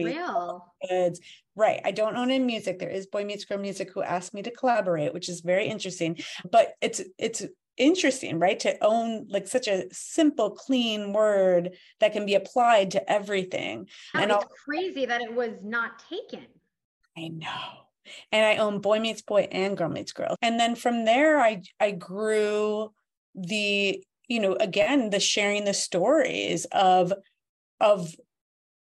Unreal. 0.01 0.73
goods 0.89 1.19
right 1.55 1.81
i 1.83 1.91
don't 1.91 2.15
own 2.15 2.31
in 2.31 2.45
music 2.45 2.79
there 2.79 2.89
is 2.89 3.07
boy 3.07 3.25
meets 3.25 3.45
girl 3.45 3.57
music 3.57 3.91
who 3.93 4.01
asked 4.01 4.33
me 4.33 4.41
to 4.41 4.51
collaborate 4.51 5.13
which 5.13 5.29
is 5.29 5.41
very 5.41 5.67
interesting 5.67 6.17
but 6.49 6.73
it's 6.81 7.01
it's 7.17 7.45
interesting 7.77 8.39
right 8.39 8.59
to 8.59 8.77
own 8.83 9.25
like 9.29 9.47
such 9.47 9.67
a 9.67 9.85
simple 9.91 10.51
clean 10.51 11.13
word 11.13 11.71
that 11.99 12.11
can 12.11 12.25
be 12.25 12.35
applied 12.35 12.91
to 12.91 13.11
everything 13.11 13.87
That 14.13 14.23
and 14.23 14.31
it's 14.31 14.45
crazy 14.65 15.05
that 15.05 15.21
it 15.21 15.33
was 15.33 15.63
not 15.63 16.03
taken. 16.09 16.45
I 17.17 17.29
know. 17.29 17.88
And 18.31 18.45
I 18.45 18.57
own 18.57 18.81
Boy 18.81 18.99
Meets 18.99 19.21
Boy 19.21 19.47
and 19.51 19.77
Girl 19.77 19.89
Meets 19.89 20.13
Girl. 20.13 20.35
And 20.41 20.59
then 20.59 20.75
from 20.75 21.05
there 21.05 21.39
I 21.39 21.61
I 21.79 21.91
grew 21.91 22.91
the, 23.35 24.03
you 24.27 24.39
know, 24.39 24.55
again, 24.55 25.09
the 25.09 25.19
sharing 25.19 25.65
the 25.65 25.73
stories 25.73 26.65
of 26.71 27.13
of 27.79 28.15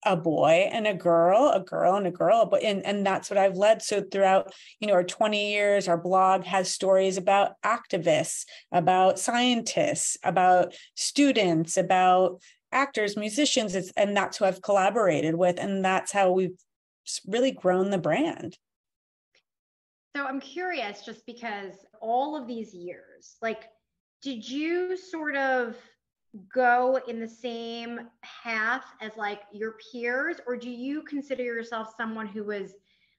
a 0.04 0.16
boy 0.16 0.68
and 0.72 0.86
a 0.86 0.94
girl, 0.94 1.50
a 1.52 1.60
girl 1.60 1.96
and 1.96 2.06
a 2.06 2.10
girl, 2.10 2.46
but 2.46 2.62
and, 2.62 2.84
and 2.86 3.04
that's 3.04 3.30
what 3.30 3.38
I've 3.38 3.56
led. 3.56 3.82
So 3.82 4.02
throughout, 4.02 4.54
you 4.80 4.86
know, 4.86 4.94
our 4.94 5.04
20 5.04 5.50
years, 5.50 5.88
our 5.88 5.98
blog 5.98 6.44
has 6.44 6.72
stories 6.72 7.16
about 7.16 7.60
activists, 7.64 8.44
about 8.70 9.18
scientists, 9.18 10.16
about 10.22 10.74
students, 10.94 11.76
about 11.76 12.40
actors, 12.70 13.16
musicians, 13.16 13.74
it's, 13.74 13.90
and 13.96 14.16
that's 14.16 14.38
who 14.38 14.44
I've 14.44 14.62
collaborated 14.62 15.34
with. 15.34 15.58
And 15.58 15.84
that's 15.84 16.12
how 16.12 16.30
we've 16.30 16.58
really 17.26 17.52
grown 17.52 17.90
the 17.90 17.98
brand. 17.98 18.56
So 20.18 20.26
I'm 20.26 20.40
curious 20.40 21.04
just 21.04 21.24
because 21.26 21.74
all 22.00 22.34
of 22.34 22.48
these 22.48 22.74
years, 22.74 23.36
like, 23.40 23.68
did 24.20 24.48
you 24.50 24.96
sort 24.96 25.36
of 25.36 25.76
go 26.52 26.98
in 27.06 27.20
the 27.20 27.28
same 27.28 28.00
path 28.20 28.82
as 29.00 29.16
like 29.16 29.42
your 29.52 29.76
peers, 29.92 30.40
or 30.44 30.56
do 30.56 30.70
you 30.70 31.02
consider 31.02 31.44
yourself 31.44 31.94
someone 31.96 32.26
who 32.26 32.42
was 32.42 32.74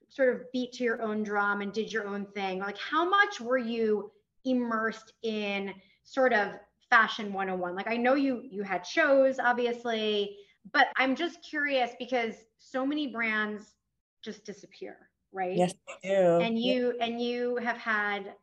sort 0.09 0.35
of 0.35 0.41
beat 0.51 0.73
to 0.73 0.83
your 0.83 1.01
own 1.01 1.23
drum 1.23 1.61
and 1.61 1.71
did 1.71 1.89
your 1.89 2.05
own 2.05 2.25
thing? 2.33 2.59
Like, 2.59 2.77
how 2.77 3.09
much 3.09 3.39
were 3.39 3.57
you 3.57 4.11
immersed 4.43 5.13
in 5.23 5.73
sort 6.03 6.33
of 6.33 6.59
fashion 6.89 7.31
101? 7.31 7.75
Like, 7.75 7.87
I 7.87 7.95
know 7.95 8.15
you 8.15 8.41
you 8.43 8.61
had 8.61 8.85
shows, 8.85 9.39
obviously, 9.39 10.35
but 10.73 10.87
I'm 10.97 11.15
just 11.15 11.41
curious 11.49 11.91
because 11.97 12.35
so 12.57 12.85
many 12.85 13.07
brands 13.07 13.75
just 14.21 14.43
disappear, 14.43 14.97
right? 15.31 15.55
Yes, 15.55 15.73
I 15.87 16.07
do. 16.07 16.39
and 16.41 16.57
you 16.59 16.95
and 16.99 17.21
you 17.21 17.57
have 17.57 17.77
had 17.77 18.33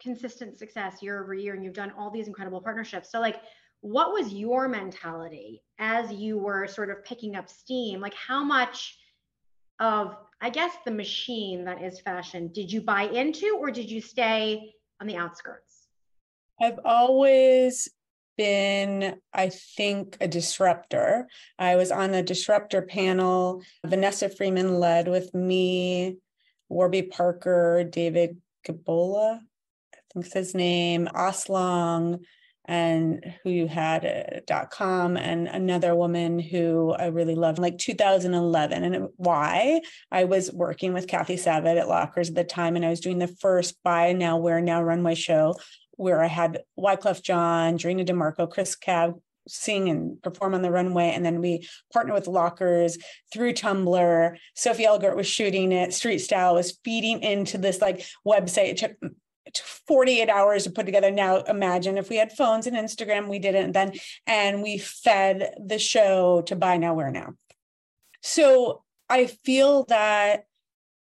consistent 0.00 0.58
success 0.58 1.02
year 1.02 1.22
over 1.22 1.32
year 1.32 1.54
and 1.54 1.64
you've 1.64 1.74
done 1.74 1.92
all 1.96 2.10
these 2.10 2.26
incredible 2.26 2.60
partnerships 2.60 3.12
so 3.12 3.20
like 3.20 3.36
what 3.82 4.12
was 4.12 4.32
your 4.32 4.66
mentality 4.66 5.62
as 5.78 6.12
you 6.12 6.36
were 6.38 6.66
sort 6.66 6.90
of 6.90 7.04
picking 7.04 7.36
up 7.36 7.48
steam 7.48 8.00
like 8.00 8.14
how 8.14 8.42
much 8.42 8.98
of 9.78 10.16
i 10.40 10.50
guess 10.50 10.72
the 10.84 10.90
machine 10.90 11.64
that 11.64 11.80
is 11.80 12.00
fashion 12.00 12.50
did 12.52 12.72
you 12.72 12.80
buy 12.80 13.02
into 13.04 13.56
or 13.60 13.70
did 13.70 13.88
you 13.88 14.00
stay 14.00 14.72
on 15.00 15.06
the 15.06 15.16
outskirts 15.16 15.86
I've 16.60 16.78
always 16.84 17.88
been, 18.36 19.16
I 19.32 19.48
think, 19.48 20.16
a 20.20 20.28
disruptor. 20.28 21.26
I 21.58 21.76
was 21.76 21.90
on 21.90 22.14
a 22.14 22.22
disruptor 22.22 22.82
panel. 22.82 23.62
Vanessa 23.84 24.28
Friedman 24.28 24.78
led 24.78 25.08
with 25.08 25.34
me, 25.34 26.18
Warby 26.72 27.02
Parker, 27.02 27.84
David 27.84 28.38
Gilboa, 28.64 29.40
I 29.94 29.98
think's 30.12 30.32
his 30.32 30.54
name, 30.54 31.08
Oslong, 31.14 32.20
and 32.64 33.34
who 33.42 33.50
you 33.50 33.66
had 33.66 34.04
at 34.04 34.46
dot 34.46 34.70
com, 34.70 35.16
and 35.16 35.48
another 35.48 35.94
woman 35.94 36.38
who 36.38 36.92
I 36.92 37.06
really 37.06 37.34
loved, 37.34 37.58
like 37.58 37.76
2011. 37.78 38.84
And 38.84 39.08
why? 39.16 39.80
I 40.10 40.24
was 40.24 40.52
working 40.52 40.92
with 40.92 41.08
Kathy 41.08 41.36
Savitt 41.36 41.80
at 41.80 41.88
Lockerz 41.88 42.28
at 42.28 42.34
the 42.34 42.44
time, 42.44 42.76
and 42.76 42.84
I 42.84 42.90
was 42.90 43.00
doing 43.00 43.18
the 43.18 43.26
first 43.40 43.82
Buy 43.82 44.12
Now, 44.12 44.36
Wear 44.36 44.60
Now 44.60 44.82
runway 44.82 45.14
show 45.14 45.56
where 45.96 46.22
I 46.22 46.28
had 46.28 46.62
Wyclef 46.78 47.22
Jean, 47.22 47.76
Drina 47.76 48.04
DeMarco, 48.04 48.50
Chris 48.50 48.74
Cab 48.76 49.20
sing 49.48 49.88
and 49.88 50.20
perform 50.22 50.54
on 50.54 50.62
the 50.62 50.70
runway. 50.70 51.10
And 51.10 51.24
then 51.24 51.40
we 51.40 51.68
partner 51.92 52.14
with 52.14 52.26
Lockerz 52.26 52.98
through 53.32 53.54
Tumblr. 53.54 54.36
Sophie 54.54 54.84
Elgort 54.86 55.16
was 55.16 55.26
shooting 55.26 55.72
it. 55.72 55.92
Street 55.94 56.18
Style 56.18 56.54
was 56.54 56.78
feeding 56.84 57.22
into 57.22 57.58
this 57.58 57.80
like 57.80 58.06
website. 58.26 58.70
It 58.70 58.76
took 58.78 58.96
48 59.86 60.28
hours 60.28 60.64
to 60.64 60.70
put 60.70 60.86
together. 60.86 61.10
Now 61.10 61.38
imagine 61.42 61.98
if 61.98 62.08
we 62.08 62.16
had 62.16 62.32
phones 62.32 62.66
and 62.66 62.76
Instagram, 62.76 63.28
we 63.28 63.38
didn't 63.38 63.72
then, 63.72 63.92
and 64.26 64.62
we 64.62 64.78
fed 64.78 65.54
the 65.64 65.78
show 65.78 66.42
to 66.42 66.56
buy 66.56 66.76
now, 66.76 66.94
wear 66.94 67.10
now. 67.10 67.34
So 68.22 68.84
I 69.08 69.26
feel 69.26 69.84
that 69.84 70.46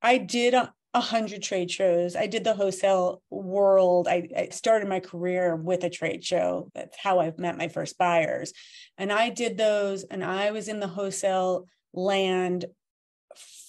I 0.01 0.17
did 0.17 0.53
uh, 0.53 0.69
a 0.93 0.99
hundred 0.99 1.41
trade 1.41 1.71
shows. 1.71 2.15
I 2.15 2.27
did 2.27 2.43
the 2.43 2.53
wholesale 2.53 3.21
world. 3.29 4.07
I, 4.07 4.27
I 4.35 4.49
started 4.49 4.89
my 4.89 4.99
career 4.99 5.55
with 5.55 5.83
a 5.83 5.89
trade 5.89 6.23
show. 6.23 6.69
That's 6.75 6.97
how 6.97 7.21
I 7.21 7.33
met 7.37 7.57
my 7.57 7.69
first 7.69 7.97
buyers. 7.97 8.51
And 8.97 9.11
I 9.11 9.29
did 9.29 9.57
those, 9.57 10.03
and 10.03 10.23
I 10.23 10.51
was 10.51 10.67
in 10.67 10.79
the 10.79 10.87
wholesale 10.87 11.67
land 11.93 12.65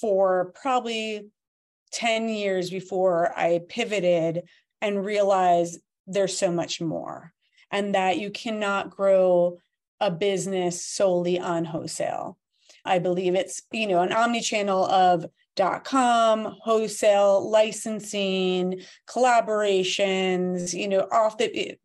for 0.01 0.53
probably 0.61 1.29
10 1.93 2.29
years 2.29 2.71
before 2.71 3.33
I 3.37 3.61
pivoted 3.69 4.43
and 4.81 5.05
realized 5.05 5.79
there's 6.09 6.37
so 6.37 6.51
much 6.51 6.81
more, 6.81 7.33
and 7.71 7.95
that 7.95 8.19
you 8.19 8.31
cannot 8.31 8.91
grow 8.91 9.59
a 10.01 10.11
business 10.11 10.85
solely 10.85 11.39
on 11.39 11.65
wholesale. 11.65 12.37
I 12.85 12.99
believe 12.99 13.37
it's, 13.37 13.63
you 13.71 13.87
know, 13.87 14.01
an 14.01 14.13
omni-channel 14.13 14.85
of 14.87 15.25
dot 15.57 15.85
com, 15.85 16.57
wholesale, 16.63 17.49
licensing, 17.49 18.81
collaborations, 19.09 20.73
you 20.75 20.89
know, 20.89 21.07
off 21.11 21.39
the 21.39 21.77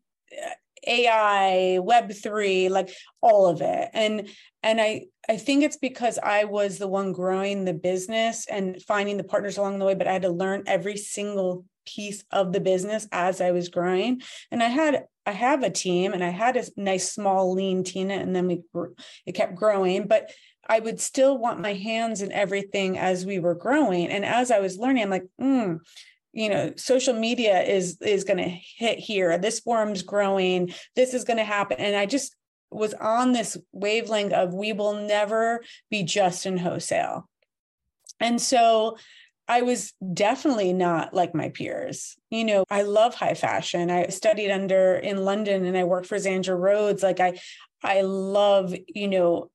AI, 0.87 1.79
Web3, 1.81 2.69
like 2.69 2.89
all 3.21 3.47
of 3.47 3.61
it. 3.61 3.89
And 3.93 4.29
and 4.63 4.79
I 4.79 5.05
I 5.29 5.37
think 5.37 5.63
it's 5.63 5.77
because 5.77 6.17
I 6.17 6.45
was 6.45 6.77
the 6.77 6.87
one 6.87 7.11
growing 7.11 7.65
the 7.65 7.73
business 7.73 8.47
and 8.49 8.81
finding 8.83 9.17
the 9.17 9.23
partners 9.23 9.57
along 9.57 9.79
the 9.79 9.85
way, 9.85 9.93
but 9.93 10.07
I 10.07 10.13
had 10.13 10.21
to 10.21 10.29
learn 10.29 10.63
every 10.65 10.97
single 10.97 11.65
piece 11.85 12.23
of 12.31 12.51
the 12.51 12.59
business 12.59 13.07
as 13.11 13.41
I 13.41 13.51
was 13.51 13.69
growing. 13.69 14.21
And 14.51 14.63
I 14.63 14.67
had 14.67 15.05
I 15.25 15.31
have 15.31 15.63
a 15.63 15.69
team 15.69 16.13
and 16.13 16.23
I 16.23 16.29
had 16.29 16.55
a 16.55 16.63
nice 16.77 17.11
small 17.11 17.53
lean 17.53 17.83
team 17.83 18.09
and 18.09 18.35
then 18.35 18.47
we 18.47 18.61
it 19.25 19.33
kept 19.33 19.55
growing, 19.55 20.07
but 20.07 20.31
I 20.67 20.79
would 20.79 20.99
still 20.99 21.37
want 21.37 21.61
my 21.61 21.73
hands 21.73 22.21
in 22.21 22.31
everything 22.31 22.97
as 22.97 23.25
we 23.25 23.39
were 23.39 23.55
growing. 23.55 24.07
And 24.07 24.25
as 24.25 24.51
I 24.51 24.59
was 24.59 24.77
learning, 24.77 25.03
I'm 25.03 25.09
like, 25.09 25.27
mm, 25.41 25.79
you 26.33 26.49
know, 26.49 26.73
social 26.75 27.13
media 27.13 27.61
is 27.61 27.97
is 28.01 28.23
going 28.23 28.37
to 28.37 28.43
hit 28.49 28.99
here. 28.99 29.37
This 29.37 29.59
forum's 29.59 30.03
growing. 30.03 30.73
This 30.95 31.13
is 31.13 31.23
going 31.23 31.37
to 31.37 31.43
happen. 31.43 31.79
And 31.79 31.95
I 31.95 32.05
just 32.05 32.35
was 32.69 32.93
on 32.93 33.31
this 33.31 33.57
wavelength 33.71 34.33
of 34.33 34.53
we 34.53 34.73
will 34.73 34.93
never 34.93 35.61
be 35.89 36.03
just 36.03 36.45
in 36.45 36.57
wholesale. 36.57 37.29
And 38.19 38.41
so 38.41 38.97
I 39.47 39.61
was 39.61 39.93
definitely 40.13 40.73
not 40.73 41.13
like 41.13 41.33
my 41.33 41.49
peers. 41.49 42.17
You 42.29 42.43
know, 42.43 42.65
I 42.69 42.81
love 42.81 43.15
high 43.15 43.33
fashion. 43.33 43.89
I 43.89 44.07
studied 44.07 44.51
under 44.51 44.95
in 44.95 45.23
London 45.23 45.65
and 45.65 45.77
I 45.77 45.85
worked 45.85 46.07
for 46.07 46.17
Zandra 46.17 46.59
Rhodes. 46.59 47.01
Like 47.01 47.19
I 47.19 47.39
I 47.83 48.01
love, 48.01 48.75
you 48.87 49.07
know, 49.07 49.49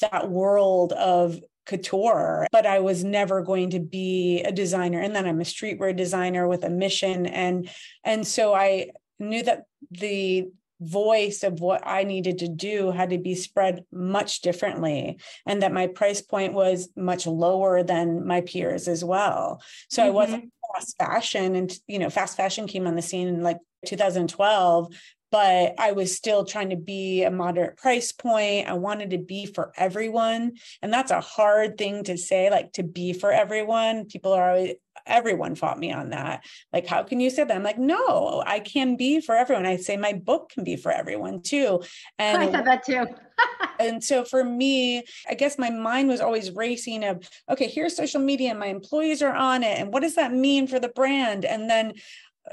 that 0.00 0.30
world 0.30 0.92
of 0.92 1.40
couture, 1.66 2.46
but 2.50 2.66
I 2.66 2.80
was 2.80 3.04
never 3.04 3.42
going 3.42 3.70
to 3.70 3.80
be 3.80 4.42
a 4.42 4.52
designer. 4.52 5.00
And 5.00 5.14
then 5.14 5.26
I'm 5.26 5.40
a 5.40 5.44
streetwear 5.44 5.96
designer 5.96 6.48
with 6.48 6.64
a 6.64 6.70
mission. 6.70 7.26
And 7.26 7.70
and 8.04 8.26
so 8.26 8.54
I 8.54 8.90
knew 9.18 9.42
that 9.44 9.64
the 9.90 10.48
voice 10.80 11.42
of 11.42 11.60
what 11.60 11.86
I 11.86 12.04
needed 12.04 12.38
to 12.38 12.48
do 12.48 12.90
had 12.90 13.10
to 13.10 13.18
be 13.18 13.34
spread 13.34 13.84
much 13.92 14.40
differently, 14.40 15.18
and 15.46 15.62
that 15.62 15.72
my 15.72 15.86
price 15.86 16.22
point 16.22 16.54
was 16.54 16.88
much 16.96 17.26
lower 17.26 17.82
than 17.82 18.26
my 18.26 18.40
peers 18.40 18.88
as 18.88 19.04
well. 19.04 19.62
So 19.88 20.02
mm-hmm. 20.02 20.08
I 20.08 20.10
wasn't 20.10 20.52
fast 20.74 20.96
fashion 20.98 21.56
and 21.56 21.72
you 21.86 21.98
know 21.98 22.10
fast 22.10 22.36
fashion 22.36 22.66
came 22.66 22.86
on 22.86 22.94
the 22.94 23.02
scene 23.02 23.28
in 23.28 23.42
like 23.42 23.58
2012 23.86 24.94
but 25.30 25.74
I 25.78 25.92
was 25.92 26.16
still 26.16 26.44
trying 26.44 26.70
to 26.70 26.76
be 26.76 27.22
a 27.22 27.30
moderate 27.30 27.76
price 27.76 28.12
point. 28.12 28.68
I 28.68 28.74
wanted 28.74 29.10
to 29.10 29.18
be 29.18 29.46
for 29.46 29.72
everyone. 29.76 30.54
And 30.82 30.92
that's 30.92 31.10
a 31.10 31.20
hard 31.20 31.78
thing 31.78 32.04
to 32.04 32.16
say, 32.16 32.50
like 32.50 32.72
to 32.74 32.82
be 32.82 33.12
for 33.12 33.32
everyone. 33.32 34.06
People 34.06 34.32
are 34.32 34.50
always, 34.50 34.74
everyone 35.06 35.54
fought 35.54 35.78
me 35.78 35.92
on 35.92 36.10
that. 36.10 36.44
Like, 36.72 36.86
how 36.86 37.02
can 37.02 37.20
you 37.20 37.30
say 37.30 37.44
that? 37.44 37.56
I'm 37.56 37.62
like, 37.62 37.78
no, 37.78 38.42
I 38.46 38.60
can 38.60 38.96
be 38.96 39.20
for 39.20 39.34
everyone. 39.34 39.66
I 39.66 39.76
say 39.76 39.96
my 39.96 40.12
book 40.12 40.50
can 40.50 40.64
be 40.64 40.76
for 40.76 40.90
everyone 40.90 41.42
too. 41.42 41.82
And 42.18 42.42
I 42.42 42.50
said 42.50 42.66
that 42.66 42.84
too. 42.84 43.06
and 43.80 44.02
so 44.02 44.24
for 44.24 44.42
me, 44.44 45.04
I 45.28 45.34
guess 45.34 45.58
my 45.58 45.70
mind 45.70 46.08
was 46.08 46.20
always 46.20 46.50
racing 46.50 47.04
of, 47.04 47.28
okay, 47.48 47.68
here's 47.68 47.96
social 47.96 48.20
media, 48.20 48.50
and 48.50 48.58
my 48.58 48.66
employees 48.66 49.22
are 49.22 49.34
on 49.34 49.62
it. 49.62 49.78
And 49.78 49.92
what 49.92 50.02
does 50.02 50.16
that 50.16 50.32
mean 50.32 50.66
for 50.66 50.78
the 50.78 50.88
brand? 50.88 51.44
And 51.44 51.68
then 51.68 51.94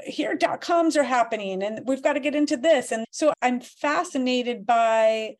here 0.04 0.34
dot 0.34 0.60
coms 0.60 0.96
are 0.96 1.04
happening 1.04 1.62
and 1.62 1.86
we've 1.86 2.02
got 2.02 2.14
to 2.14 2.20
get 2.20 2.34
into 2.34 2.56
this. 2.56 2.92
And 2.92 3.04
so 3.10 3.32
i'm 3.42 3.60
fascinated 3.60 4.66
by 4.66 5.36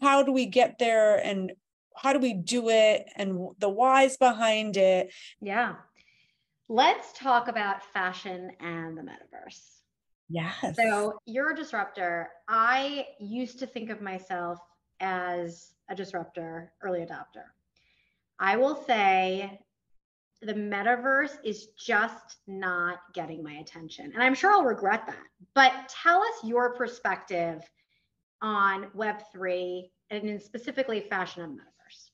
how 0.00 0.22
do 0.22 0.32
we 0.32 0.46
get 0.46 0.78
there 0.78 1.16
and 1.16 1.52
how 1.96 2.12
do 2.12 2.18
we 2.18 2.32
do 2.32 2.68
it 2.70 3.06
and 3.16 3.48
the 3.58 3.68
whys 3.68 4.16
behind 4.16 4.76
it? 4.76 5.12
Yeah. 5.40 5.74
Let's 6.68 7.12
talk 7.12 7.48
about 7.48 7.84
fashion 7.92 8.52
and 8.60 8.96
the 8.96 9.02
metaverse. 9.02 9.60
Yes. 10.28 10.76
So 10.76 11.18
you're 11.26 11.52
a 11.52 11.56
disruptor. 11.56 12.30
I 12.48 13.06
used 13.20 13.58
to 13.58 13.66
think 13.66 13.90
of 13.90 14.00
myself 14.00 14.58
as 15.00 15.72
a 15.90 15.94
disruptor 15.94 16.72
early 16.80 17.00
adopter. 17.00 17.44
I 18.38 18.56
will 18.56 18.82
say 18.86 19.60
the 20.42 20.54
metaverse 20.54 21.36
is 21.44 21.68
just 21.78 22.38
not 22.46 22.98
getting 23.14 23.42
my 23.42 23.54
attention. 23.54 24.10
And 24.12 24.22
I'm 24.22 24.34
sure 24.34 24.52
I'll 24.52 24.64
regret 24.64 25.06
that. 25.06 25.16
But 25.54 25.72
tell 25.88 26.20
us 26.20 26.44
your 26.44 26.74
perspective 26.74 27.62
on 28.40 28.88
Web3 28.96 29.88
and 30.10 30.28
in 30.28 30.40
specifically 30.40 31.00
fashion 31.00 31.42
and 31.42 31.52
metaverse. 31.52 32.10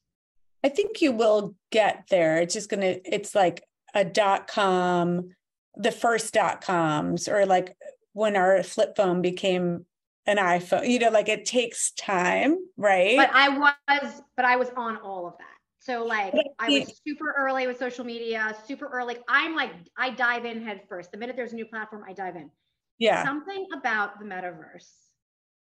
I 0.62 0.68
think 0.68 1.00
you 1.00 1.12
will 1.12 1.54
get 1.70 2.04
there. 2.10 2.36
It's 2.38 2.54
just 2.54 2.68
going 2.68 2.82
to, 2.82 3.00
it's 3.10 3.34
like 3.34 3.64
a 3.94 4.04
dot 4.04 4.46
com, 4.46 5.30
the 5.76 5.92
first 5.92 6.34
dot 6.34 6.60
coms, 6.60 7.28
or 7.28 7.46
like 7.46 7.76
when 8.12 8.36
our 8.36 8.62
flip 8.62 8.94
phone 8.96 9.22
became 9.22 9.86
an 10.26 10.36
iPhone, 10.36 10.86
you 10.86 10.98
know, 10.98 11.08
like 11.08 11.30
it 11.30 11.46
takes 11.46 11.92
time, 11.92 12.58
right? 12.76 13.16
But 13.16 13.30
I 13.32 13.48
was, 13.48 14.22
but 14.36 14.44
I 14.44 14.56
was 14.56 14.68
on 14.76 14.98
all 14.98 15.26
of 15.26 15.38
that. 15.38 15.46
So 15.88 16.04
like 16.04 16.34
I 16.58 16.68
was 16.68 17.00
super 17.06 17.34
early 17.38 17.66
with 17.66 17.78
social 17.78 18.04
media, 18.04 18.54
super 18.66 18.88
early. 18.88 19.16
I'm 19.26 19.56
like 19.56 19.70
I 19.96 20.10
dive 20.10 20.44
in 20.44 20.62
head 20.62 20.82
first. 20.86 21.12
The 21.12 21.16
minute 21.16 21.34
there's 21.34 21.52
a 21.52 21.56
new 21.56 21.64
platform, 21.64 22.04
I 22.06 22.12
dive 22.12 22.36
in. 22.36 22.50
Yeah. 22.98 23.24
Something 23.24 23.66
about 23.74 24.18
the 24.18 24.26
metaverse. 24.26 24.90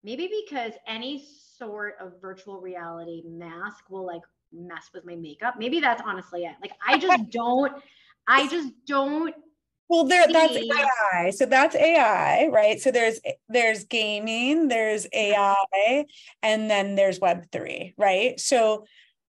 Maybe 0.03 0.29
because 0.45 0.73
any 0.85 1.25
sort 1.57 1.95
of 2.01 2.13
virtual 2.21 2.59
reality 2.59 3.23
mask 3.25 3.89
will 3.89 4.05
like 4.05 4.21
mess 4.51 4.89
with 4.93 5.05
my 5.05 5.15
makeup. 5.15 5.55
Maybe 5.57 5.79
that's 5.79 6.01
honestly 6.05 6.43
it. 6.43 6.55
Like 6.61 6.73
I 6.85 6.97
just 6.97 7.29
don't 7.29 7.71
I 8.27 8.47
just 8.49 8.73
don't 8.85 9.33
well 9.87 10.03
there 10.03 10.27
that's 10.27 10.55
ai 10.55 11.31
so 11.31 11.47
that's 11.47 11.75
ai 11.75 12.47
right 12.51 12.79
so 12.79 12.91
there's 12.91 13.19
there's 13.47 13.85
gaming 13.85 14.67
there's 14.67 15.07
ai 15.13 16.05
and 16.43 16.69
then 16.69 16.93
there's 16.93 17.19
web3 17.19 17.95
right 17.97 18.39
so 18.39 18.85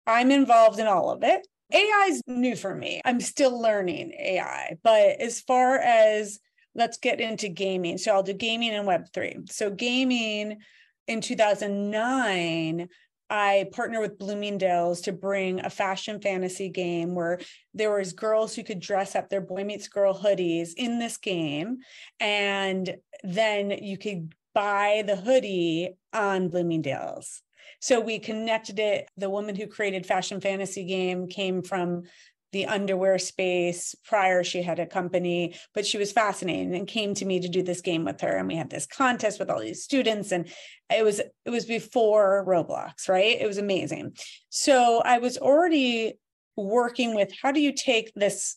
I'm 0.07 0.30
involved 0.30 0.78
in 0.78 0.87
all 0.87 1.11
of 1.11 1.23
it. 1.23 1.47
AI 1.73 2.09
is 2.11 2.23
new 2.26 2.57
for 2.57 2.75
me. 2.75 3.00
I'm 3.04 3.21
still 3.21 3.61
learning 3.61 4.12
AI, 4.19 4.76
but 4.83 5.21
as 5.21 5.40
far 5.40 5.78
as 5.78 6.40
let's 6.75 6.99
get 6.99 7.21
into 7.21 7.49
gaming. 7.49 7.99
So 7.99 8.12
I'll 8.12 8.23
do 8.23 8.33
gaming 8.33 8.71
and 8.71 8.87
Web3. 8.87 9.50
So 9.50 9.71
gaming 9.71 10.58
in 11.06 11.21
2009, 11.21 12.89
I 13.28 13.67
partnered 13.73 14.00
with 14.00 14.19
Bloomingdale's 14.19 15.02
to 15.02 15.13
bring 15.13 15.60
a 15.60 15.71
fashion 15.71 16.21
fantasy 16.21 16.69
game 16.69 17.15
where 17.15 17.39
there 17.75 17.97
was 17.97 18.13
girls 18.13 18.54
who 18.54 18.65
could 18.65 18.80
dress 18.80 19.15
up 19.15 19.28
their 19.28 19.41
boy 19.41 19.63
meets 19.63 19.86
girl 19.86 20.19
hoodies 20.19 20.71
in 20.76 20.99
this 20.99 21.17
game. 21.17 21.78
And 22.19 22.97
then 23.23 23.71
you 23.71 23.97
could 23.99 24.34
buy 24.52 25.04
the 25.06 25.17
hoodie 25.17 25.97
on 26.13 26.49
Bloomingdale's. 26.49 27.43
So 27.80 28.00
we 28.00 28.19
connected 28.19 28.78
it. 28.78 29.09
The 29.17 29.30
woman 29.30 29.54
who 29.54 29.67
created 29.67 30.06
Fashion 30.06 30.41
Fantasy 30.41 30.85
Game 30.85 31.28
came 31.28 31.63
from 31.63 32.04
the 32.52 32.67
underwear 32.67 33.19
space 33.19 33.95
prior 34.04 34.43
she 34.43 34.63
had 34.63 34.78
a 34.78 34.87
company 34.87 35.54
but 35.75 35.87
she 35.87 35.99
was 35.99 36.13
fascinating 36.13 36.75
and 36.75 36.89
came 36.89 37.15
to 37.15 37.25
me 37.25 37.41
to 37.41 37.49
do 37.49 37.63
this 37.63 37.80
game 37.80 38.04
with 38.04 38.21
her 38.21 38.37
and 38.37 38.49
we 38.49 38.56
had 38.56 38.71
this 38.71 38.87
contest 38.87 39.39
with 39.39 39.50
all 39.50 39.61
these 39.61 39.85
students 39.85 40.33
and 40.33 40.49
it 40.91 41.04
was 41.04 41.21
it 41.21 41.50
was 41.50 41.65
before 41.65 42.45
roblox 42.47 43.09
right 43.09 43.41
it 43.41 43.47
was 43.47 43.59
amazing 43.59 44.13
so 44.49 45.00
i 45.04 45.19
was 45.19 45.39
already 45.39 46.15
working 46.56 47.15
with 47.15 47.30
how 47.41 47.52
do 47.52 47.61
you 47.61 47.73
take 47.73 48.13
this 48.15 48.56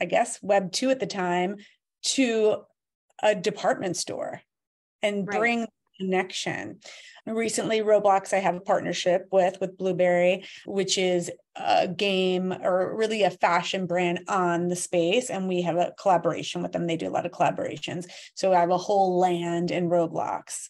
i 0.00 0.04
guess 0.04 0.38
web 0.42 0.72
2 0.72 0.90
at 0.90 1.00
the 1.00 1.06
time 1.06 1.56
to 2.02 2.56
a 3.22 3.34
department 3.34 3.96
store 3.96 4.40
and 5.02 5.26
right. 5.28 5.38
bring 5.38 5.66
connection. 5.98 6.80
Recently, 7.26 7.80
Roblox, 7.80 8.32
I 8.32 8.38
have 8.38 8.54
a 8.54 8.60
partnership 8.60 9.26
with 9.32 9.58
with 9.60 9.78
Blueberry, 9.78 10.44
which 10.64 10.96
is 10.96 11.30
a 11.56 11.88
game 11.88 12.52
or 12.52 12.96
really 12.96 13.22
a 13.22 13.30
fashion 13.30 13.86
brand 13.86 14.20
on 14.28 14.68
the 14.68 14.76
space, 14.76 15.28
and 15.28 15.48
we 15.48 15.62
have 15.62 15.76
a 15.76 15.92
collaboration 15.98 16.62
with 16.62 16.72
them. 16.72 16.86
They 16.86 16.96
do 16.96 17.08
a 17.08 17.10
lot 17.10 17.26
of 17.26 17.32
collaborations, 17.32 18.06
so 18.34 18.52
I 18.52 18.60
have 18.60 18.70
a 18.70 18.78
whole 18.78 19.18
land 19.18 19.70
in 19.70 19.88
Roblox. 19.88 20.68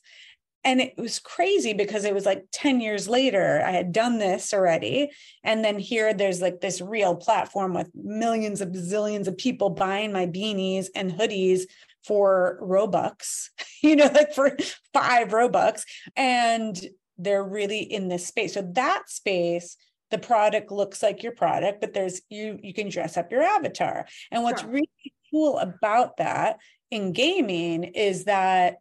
And 0.67 0.81
it 0.81 0.95
was 0.97 1.21
crazy 1.21 1.75
because 1.75 2.05
it 2.05 2.13
was 2.13 2.27
like 2.27 2.47
10 2.51 2.81
years 2.81 3.07
later, 3.07 3.63
I 3.65 3.71
had 3.71 3.93
done 3.93 4.19
this 4.19 4.53
already. 4.53 5.13
And 5.45 5.65
then 5.65 5.79
here 5.79 6.13
there's 6.13 6.43
like 6.43 6.61
this 6.61 6.81
real 6.81 7.15
platform 7.15 7.73
with 7.73 7.89
millions 7.95 8.61
of 8.61 8.71
zillions 8.71 9.29
of 9.29 9.39
people 9.39 9.71
buying 9.71 10.13
my 10.13 10.27
beanies 10.27 10.89
and 10.97 11.13
hoodies 11.13 11.67
for 12.07 12.59
Robux, 12.63 13.49
you 13.83 13.97
know, 13.97 14.07
like 14.07 14.33
for 14.33 14.57
five 14.93 15.29
Robux. 15.29 15.83
And 16.17 16.79
they're 17.19 17.45
really 17.45 17.81
in 17.81 18.09
this 18.09 18.27
space. 18.27 18.55
So 18.55 18.63
that 18.75 19.09
space, 19.09 19.77
the 20.11 20.19
product 20.19 20.71
looks 20.71 21.03
like 21.03 21.23
your 21.23 21.33
product, 21.33 21.81
but 21.81 21.93
there's 21.93 22.21
you 22.29 22.59
you 22.63 22.73
can 22.73 22.89
dress 22.89 23.17
up 23.17 23.33
your 23.33 23.43
avatar. 23.43 24.07
And 24.31 24.43
what's 24.43 24.63
sure. 24.63 24.71
really 24.71 25.13
cool 25.33 25.59
about 25.59 26.19
that 26.19 26.59
in 26.91 27.13
gaming 27.13 27.85
is 27.85 28.25
that 28.25 28.77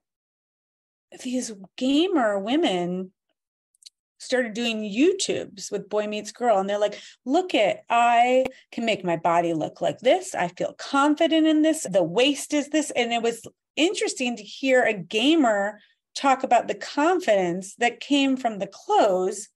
these 1.23 1.51
gamer 1.77 2.37
women 2.39 3.11
started 4.25 4.53
doing 4.53 4.83
YouTubes 4.83 5.71
with 5.71 5.89
Boy 5.89 6.07
Meets 6.07 6.31
Girl. 6.31 6.57
And 6.57 6.69
they're 6.69 6.79
like, 6.79 6.99
look 7.25 7.55
at, 7.55 7.83
I 7.89 8.45
can 8.71 8.85
make 8.85 9.05
my 9.05 9.15
body 9.15 9.53
look 9.53 9.81
like 9.81 9.99
this. 9.99 10.35
I 10.35 10.49
feel 10.49 10.73
confident 10.73 11.47
in 11.47 11.61
this. 11.61 11.87
The 11.89 12.03
waist 12.03 12.53
is 12.53 12.69
this. 12.69 12.91
And 12.91 13.13
it 13.13 13.21
was 13.21 13.45
interesting 13.75 14.35
to 14.37 14.43
hear 14.43 14.83
a 14.83 14.93
gamer 14.93 15.79
talk 16.15 16.43
about 16.43 16.67
the 16.67 16.75
confidence 16.75 17.75
that 17.75 17.99
came 17.99 18.37
from 18.37 18.59
the 18.59 18.67
clothes 18.67 19.49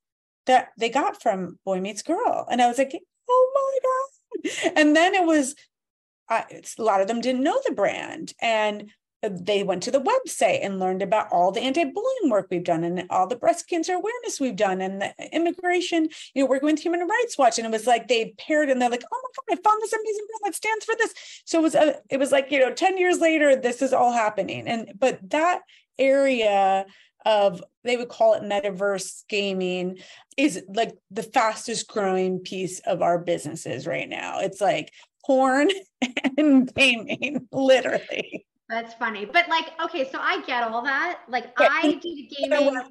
that 0.45 0.69
they 0.77 0.89
got 0.89 1.21
from 1.21 1.57
Boy 1.65 1.79
Meets 1.79 2.01
Girl. 2.01 2.45
And 2.49 2.61
I 2.61 2.67
was 2.67 2.77
like, 2.77 2.93
oh 3.29 3.51
my 3.55 4.51
God. 4.51 4.73
And 4.75 4.95
then 4.95 5.13
it 5.15 5.25
was, 5.25 5.55
a 6.29 6.43
lot 6.77 7.01
of 7.01 7.07
them 7.07 7.21
didn't 7.21 7.43
know 7.43 7.59
the 7.65 7.73
brand. 7.73 8.33
And 8.41 8.91
they 9.21 9.63
went 9.63 9.83
to 9.83 9.91
the 9.91 10.01
website 10.01 10.59
and 10.63 10.79
learned 10.79 11.01
about 11.01 11.27
all 11.31 11.51
the 11.51 11.59
anti-bullying 11.59 12.29
work 12.29 12.47
we've 12.49 12.63
done 12.63 12.83
and 12.83 13.05
all 13.09 13.27
the 13.27 13.35
breast 13.35 13.67
cancer 13.67 13.93
awareness 13.93 14.39
we've 14.39 14.55
done 14.55 14.79
and 14.81 15.01
the 15.01 15.13
immigration 15.33 16.07
you 16.33 16.43
know 16.43 16.49
working 16.49 16.67
with 16.67 16.79
human 16.79 17.01
rights 17.01 17.37
watch. 17.37 17.57
And 17.57 17.65
it 17.65 17.71
was 17.71 17.87
like 17.87 18.07
they 18.07 18.33
paired 18.37 18.69
and 18.69 18.81
they're 18.81 18.89
like 18.89 19.03
oh 19.11 19.21
my 19.21 19.55
god 19.55 19.59
i 19.59 19.69
found 19.69 19.81
this 19.81 19.93
amazing 19.93 20.25
brand 20.27 20.41
that 20.45 20.55
stands 20.55 20.85
for 20.85 20.95
this. 20.97 21.13
So 21.45 21.59
it 21.59 21.63
was 21.63 21.75
a, 21.75 21.95
it 22.09 22.17
was 22.17 22.31
like 22.31 22.51
you 22.51 22.59
know 22.59 22.73
10 22.73 22.97
years 22.97 23.19
later 23.19 23.55
this 23.55 23.81
is 23.81 23.93
all 23.93 24.13
happening. 24.13 24.67
And 24.67 24.93
but 24.97 25.19
that 25.31 25.61
area 25.97 26.85
of 27.25 27.61
they 27.83 27.97
would 27.97 28.09
call 28.09 28.33
it 28.35 28.43
metaverse 28.43 29.23
gaming 29.27 29.97
is 30.37 30.63
like 30.73 30.93
the 31.11 31.23
fastest 31.23 31.89
growing 31.89 32.39
piece 32.39 32.79
of 32.79 33.01
our 33.01 33.19
businesses 33.19 33.85
right 33.85 34.07
now. 34.07 34.39
It's 34.39 34.61
like 34.61 34.93
porn 35.25 35.69
and 36.37 36.73
gaming 36.73 37.47
literally 37.51 38.45
that's 38.69 38.93
funny. 38.93 39.25
But 39.25 39.49
like, 39.49 39.71
okay, 39.83 40.09
so 40.11 40.19
I 40.21 40.41
get 40.45 40.63
all 40.63 40.83
that. 40.83 41.21
Like 41.27 41.53
I 41.57 41.99
did 42.01 42.05
a 42.05 42.29
gaming 42.29 42.81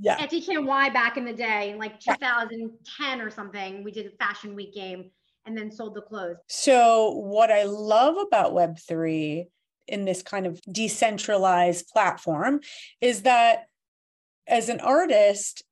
yeah. 0.00 0.16
at 0.18 0.30
DKNY 0.30 0.92
back 0.92 1.16
in 1.16 1.24
the 1.24 1.34
day, 1.34 1.76
like 1.78 2.00
2010 2.00 3.20
or 3.20 3.30
something. 3.30 3.84
We 3.84 3.92
did 3.92 4.06
a 4.06 4.16
fashion 4.16 4.54
week 4.54 4.74
game 4.74 5.10
and 5.44 5.56
then 5.56 5.70
sold 5.70 5.94
the 5.94 6.02
clothes. 6.02 6.36
So 6.48 7.10
what 7.10 7.50
I 7.50 7.64
love 7.64 8.16
about 8.16 8.52
Web3 8.52 9.46
in 9.88 10.04
this 10.04 10.22
kind 10.22 10.46
of 10.46 10.60
decentralized 10.62 11.88
platform 11.88 12.60
is 13.00 13.22
that 13.22 13.66
as 14.46 14.68
an 14.68 14.80
artist, 14.80 15.62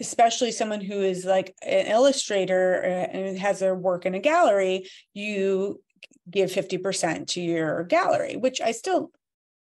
especially 0.00 0.50
someone 0.50 0.80
who 0.80 1.00
is 1.00 1.24
like 1.24 1.54
an 1.62 1.86
illustrator 1.86 2.82
uh, 2.82 3.16
and 3.16 3.38
has 3.38 3.60
their 3.60 3.74
work 3.74 4.06
in 4.06 4.14
a 4.14 4.18
gallery, 4.18 4.88
you 5.12 5.80
give 6.28 6.50
50% 6.50 7.28
to 7.28 7.40
your 7.40 7.84
gallery, 7.84 8.36
which 8.36 8.60
I 8.60 8.72
still 8.72 9.10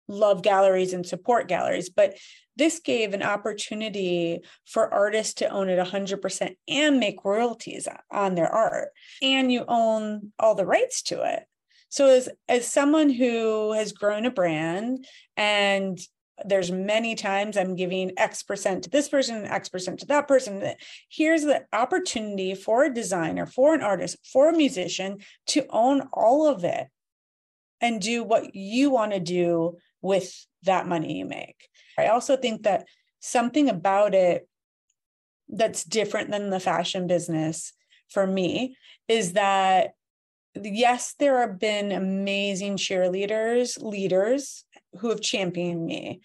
love 0.09 0.43
galleries 0.43 0.93
and 0.93 1.07
support 1.07 1.49
galleries, 1.49 1.91
but 1.91 2.17
this 2.57 2.81
gave 2.81 3.15
an 3.15 3.23
opportunity 3.23 4.41
for 4.67 4.93
artists 4.93 5.35
to 5.35 5.49
own 5.49 5.69
it 5.69 5.79
100% 5.79 6.57
and 6.67 6.99
make 6.99 7.25
royalties 7.25 7.87
on 8.11 8.35
their 8.35 8.49
art. 8.49 8.89
And 9.23 9.53
you 9.53 9.65
own 9.69 10.33
all 10.39 10.55
the 10.55 10.67
rights 10.67 11.03
to 11.03 11.23
it. 11.23 11.45
So 11.91 12.07
as 12.07 12.29
as 12.49 12.67
someone 12.67 13.11
who 13.11 13.73
has 13.73 13.93
grown 13.93 14.27
a 14.27 14.31
brand 14.31 15.07
and 15.37 15.99
there's 16.45 16.71
many 16.71 17.15
times 17.15 17.57
I'm 17.57 17.75
giving 17.75 18.13
X 18.17 18.43
percent 18.43 18.85
to 18.85 18.91
this 18.91 19.09
person, 19.09 19.45
X 19.45 19.69
percent 19.69 20.01
to 20.01 20.07
that 20.07 20.29
person. 20.29 20.75
Here's 21.09 21.43
the 21.43 21.65
opportunity 21.73 22.55
for 22.55 22.85
a 22.85 22.95
designer, 22.95 23.47
for 23.47 23.75
an 23.75 23.83
artist, 23.83 24.17
for 24.33 24.49
a 24.49 24.57
musician 24.57 25.19
to 25.49 25.67
own 25.71 26.09
all 26.13 26.47
of 26.47 26.65
it 26.65 26.89
and 27.81 28.01
do 28.01 28.25
what 28.25 28.55
you 28.55 28.91
want 28.91 29.13
to 29.13 29.21
do 29.21 29.77
with 30.01 30.47
that 30.65 30.87
money 30.87 31.19
you 31.19 31.25
make. 31.25 31.69
I 31.99 32.07
also 32.09 32.37
think 32.37 32.63
that 32.63 32.87
something 33.21 33.69
about 33.69 34.15
it 34.15 34.49
that's 35.49 35.85
different 35.85 36.31
than 36.31 36.51
the 36.51 36.61
fashion 36.61 37.07
business 37.07 37.73
for 38.11 38.27
me 38.27 38.77
is 39.09 39.33
that 39.33 39.93
yes, 40.55 41.15
there 41.19 41.41
have 41.41 41.59
been 41.59 41.93
amazing 41.93 42.77
cheerleaders, 42.77 43.81
leaders 43.83 44.65
who 44.99 45.11
have 45.11 45.21
championed 45.21 45.85
me. 45.85 46.21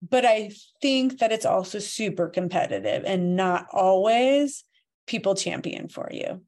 But 0.00 0.24
I 0.24 0.50
think 0.80 1.18
that 1.18 1.32
it's 1.32 1.46
also 1.46 1.78
super 1.78 2.28
competitive 2.28 3.04
and 3.04 3.36
not 3.36 3.66
always 3.72 4.64
people 5.06 5.34
champion 5.34 5.88
for 5.88 6.08
you. 6.12 6.42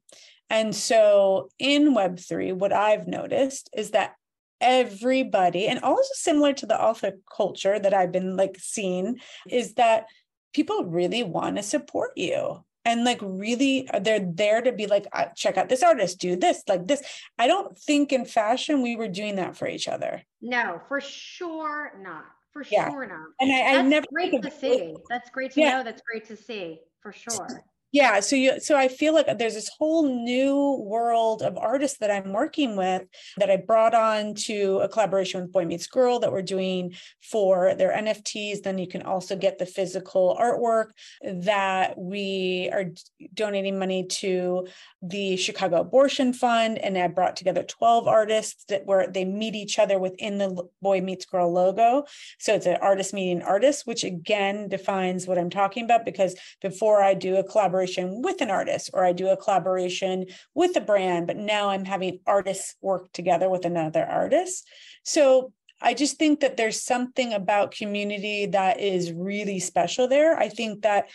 And 0.49 0.75
so 0.75 1.49
in 1.59 1.95
Web3, 1.95 2.53
what 2.53 2.73
I've 2.73 3.07
noticed 3.07 3.69
is 3.75 3.91
that 3.91 4.15
everybody, 4.59 5.67
and 5.67 5.79
also 5.79 6.09
similar 6.13 6.53
to 6.53 6.65
the 6.65 6.79
alpha 6.79 7.13
culture 7.35 7.79
that 7.79 7.93
I've 7.93 8.11
been 8.11 8.37
like 8.37 8.57
seeing, 8.59 9.19
is 9.49 9.73
that 9.75 10.05
people 10.53 10.85
really 10.85 11.23
want 11.23 11.57
to 11.57 11.63
support 11.63 12.11
you 12.15 12.63
and 12.85 13.03
like 13.03 13.19
really 13.21 13.89
uh, 13.89 13.99
they're 13.99 14.19
there 14.19 14.61
to 14.61 14.71
be 14.71 14.87
like 14.87 15.07
check 15.35 15.57
out 15.57 15.69
this 15.69 15.83
artist 15.83 16.19
do 16.19 16.35
this 16.35 16.63
like 16.67 16.87
this. 16.87 17.03
I 17.37 17.47
don't 17.47 17.77
think 17.77 18.11
in 18.11 18.25
fashion 18.25 18.81
we 18.81 18.95
were 18.95 19.07
doing 19.07 19.35
that 19.35 19.55
for 19.55 19.67
each 19.67 19.87
other. 19.87 20.23
No 20.41 20.81
for 20.87 21.01
sure 21.01 21.93
not 22.01 22.25
for 22.51 22.63
yeah. 22.69 22.89
sure 22.89 23.07
not. 23.07 23.27
And 23.39 23.51
i, 23.51 23.79
I 23.79 23.81
never 23.81 24.05
great 24.11 24.41
to 24.41 24.51
see. 24.51 24.95
That's 25.09 25.29
great 25.29 25.51
to 25.51 25.61
yeah. 25.61 25.77
know 25.77 25.83
that's 25.83 26.01
great 26.01 26.25
to 26.27 26.35
see 26.35 26.79
for 27.01 27.11
sure 27.11 27.63
yeah 27.91 28.19
so 28.19 28.35
you 28.35 28.59
so 28.59 28.75
i 28.77 28.87
feel 28.87 29.13
like 29.13 29.37
there's 29.37 29.53
this 29.53 29.69
whole 29.77 30.07
new 30.07 30.77
world 30.85 31.41
of 31.41 31.57
artists 31.57 31.97
that 31.97 32.09
i'm 32.09 32.31
working 32.31 32.75
with 32.75 33.03
that 33.37 33.49
i 33.49 33.57
brought 33.57 33.93
on 33.93 34.33
to 34.33 34.79
a 34.81 34.87
collaboration 34.87 35.41
with 35.41 35.51
boy 35.51 35.65
meets 35.65 35.87
girl 35.87 36.19
that 36.19 36.31
we're 36.31 36.41
doing 36.41 36.93
for 37.21 37.75
their 37.75 37.91
nfts 37.91 38.61
then 38.63 38.77
you 38.77 38.87
can 38.87 39.01
also 39.01 39.35
get 39.35 39.57
the 39.57 39.65
physical 39.65 40.37
artwork 40.39 40.91
that 41.23 41.97
we 41.97 42.69
are 42.71 42.85
donating 43.33 43.77
money 43.77 44.05
to 44.05 44.65
the 45.01 45.35
chicago 45.35 45.81
abortion 45.81 46.31
fund. 46.33 46.77
And 46.77 46.97
i 46.97 47.07
brought 47.07 47.35
together 47.35 47.63
12 47.63 48.07
artists 48.07 48.65
that 48.65 48.85
where 48.85 49.07
they 49.07 49.25
meet 49.25 49.55
each 49.55 49.79
other 49.79 49.99
within 49.99 50.37
the 50.37 50.63
boy 50.81 51.01
meets 51.01 51.25
girl 51.25 51.51
logo. 51.51 52.05
So 52.39 52.53
it's 52.53 52.65
an 52.65 52.77
artist 52.81 53.13
meeting 53.13 53.41
artist 53.41 53.85
which 53.85 54.03
again 54.03 54.69
defines 54.69 55.27
what 55.27 55.37
i'm 55.37 55.49
talking 55.49 55.83
about 55.83 56.05
because 56.05 56.35
before 56.61 57.01
i 57.01 57.13
do 57.13 57.35
a 57.37 57.43
collaboration 57.43 57.80
collaboration 57.81 58.21
with 58.21 58.41
an 58.41 58.51
artist 58.51 58.89
or 58.93 59.05
I 59.05 59.13
do 59.13 59.29
a 59.29 59.37
collaboration 59.37 60.25
with 60.53 60.75
a 60.75 60.81
brand, 60.81 61.27
but 61.27 61.37
now 61.37 61.69
I'm 61.69 61.85
having 61.85 62.19
artists 62.25 62.75
work 62.81 63.11
together 63.11 63.49
with 63.49 63.65
another 63.65 64.05
artist. 64.05 64.67
So 65.03 65.53
I 65.81 65.93
just 65.93 66.17
think 66.17 66.41
that 66.41 66.57
there's 66.57 66.83
something 66.83 67.33
about 67.33 67.71
community 67.71 68.45
that 68.47 68.79
is 68.79 69.11
really 69.11 69.59
special 69.59 70.07
there. 70.07 70.37
I 70.37 70.49
think 70.49 70.83
that 70.83 71.09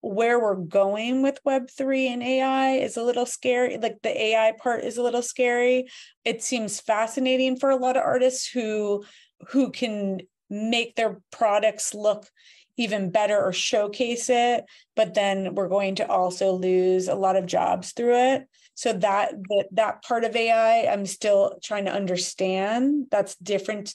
where 0.00 0.38
we're 0.38 0.54
going 0.54 1.22
with 1.22 1.42
web3 1.46 2.08
and 2.08 2.22
ai 2.22 2.72
is 2.72 2.98
a 2.98 3.02
little 3.02 3.24
scary 3.24 3.78
like 3.78 3.96
the 4.02 4.22
ai 4.22 4.52
part 4.58 4.84
is 4.84 4.98
a 4.98 5.02
little 5.02 5.22
scary 5.22 5.86
it 6.26 6.42
seems 6.42 6.78
fascinating 6.78 7.56
for 7.56 7.70
a 7.70 7.76
lot 7.76 7.96
of 7.96 8.02
artists 8.02 8.46
who 8.46 9.02
who 9.48 9.70
can 9.70 10.20
make 10.50 10.94
their 10.94 11.22
products 11.30 11.94
look 11.94 12.28
even 12.76 13.10
better 13.10 13.40
or 13.40 13.52
showcase 13.52 14.28
it 14.28 14.64
but 14.96 15.14
then 15.14 15.54
we're 15.54 15.68
going 15.68 15.96
to 15.96 16.08
also 16.08 16.52
lose 16.52 17.08
a 17.08 17.14
lot 17.14 17.36
of 17.36 17.46
jobs 17.46 17.92
through 17.92 18.14
it. 18.14 18.48
So 18.74 18.92
that 18.92 19.32
that, 19.48 19.66
that 19.72 20.02
part 20.02 20.24
of 20.24 20.34
ai 20.36 20.86
i'm 20.86 21.06
still 21.06 21.58
trying 21.62 21.84
to 21.86 21.92
understand. 21.92 23.06
That's 23.10 23.36
different 23.36 23.94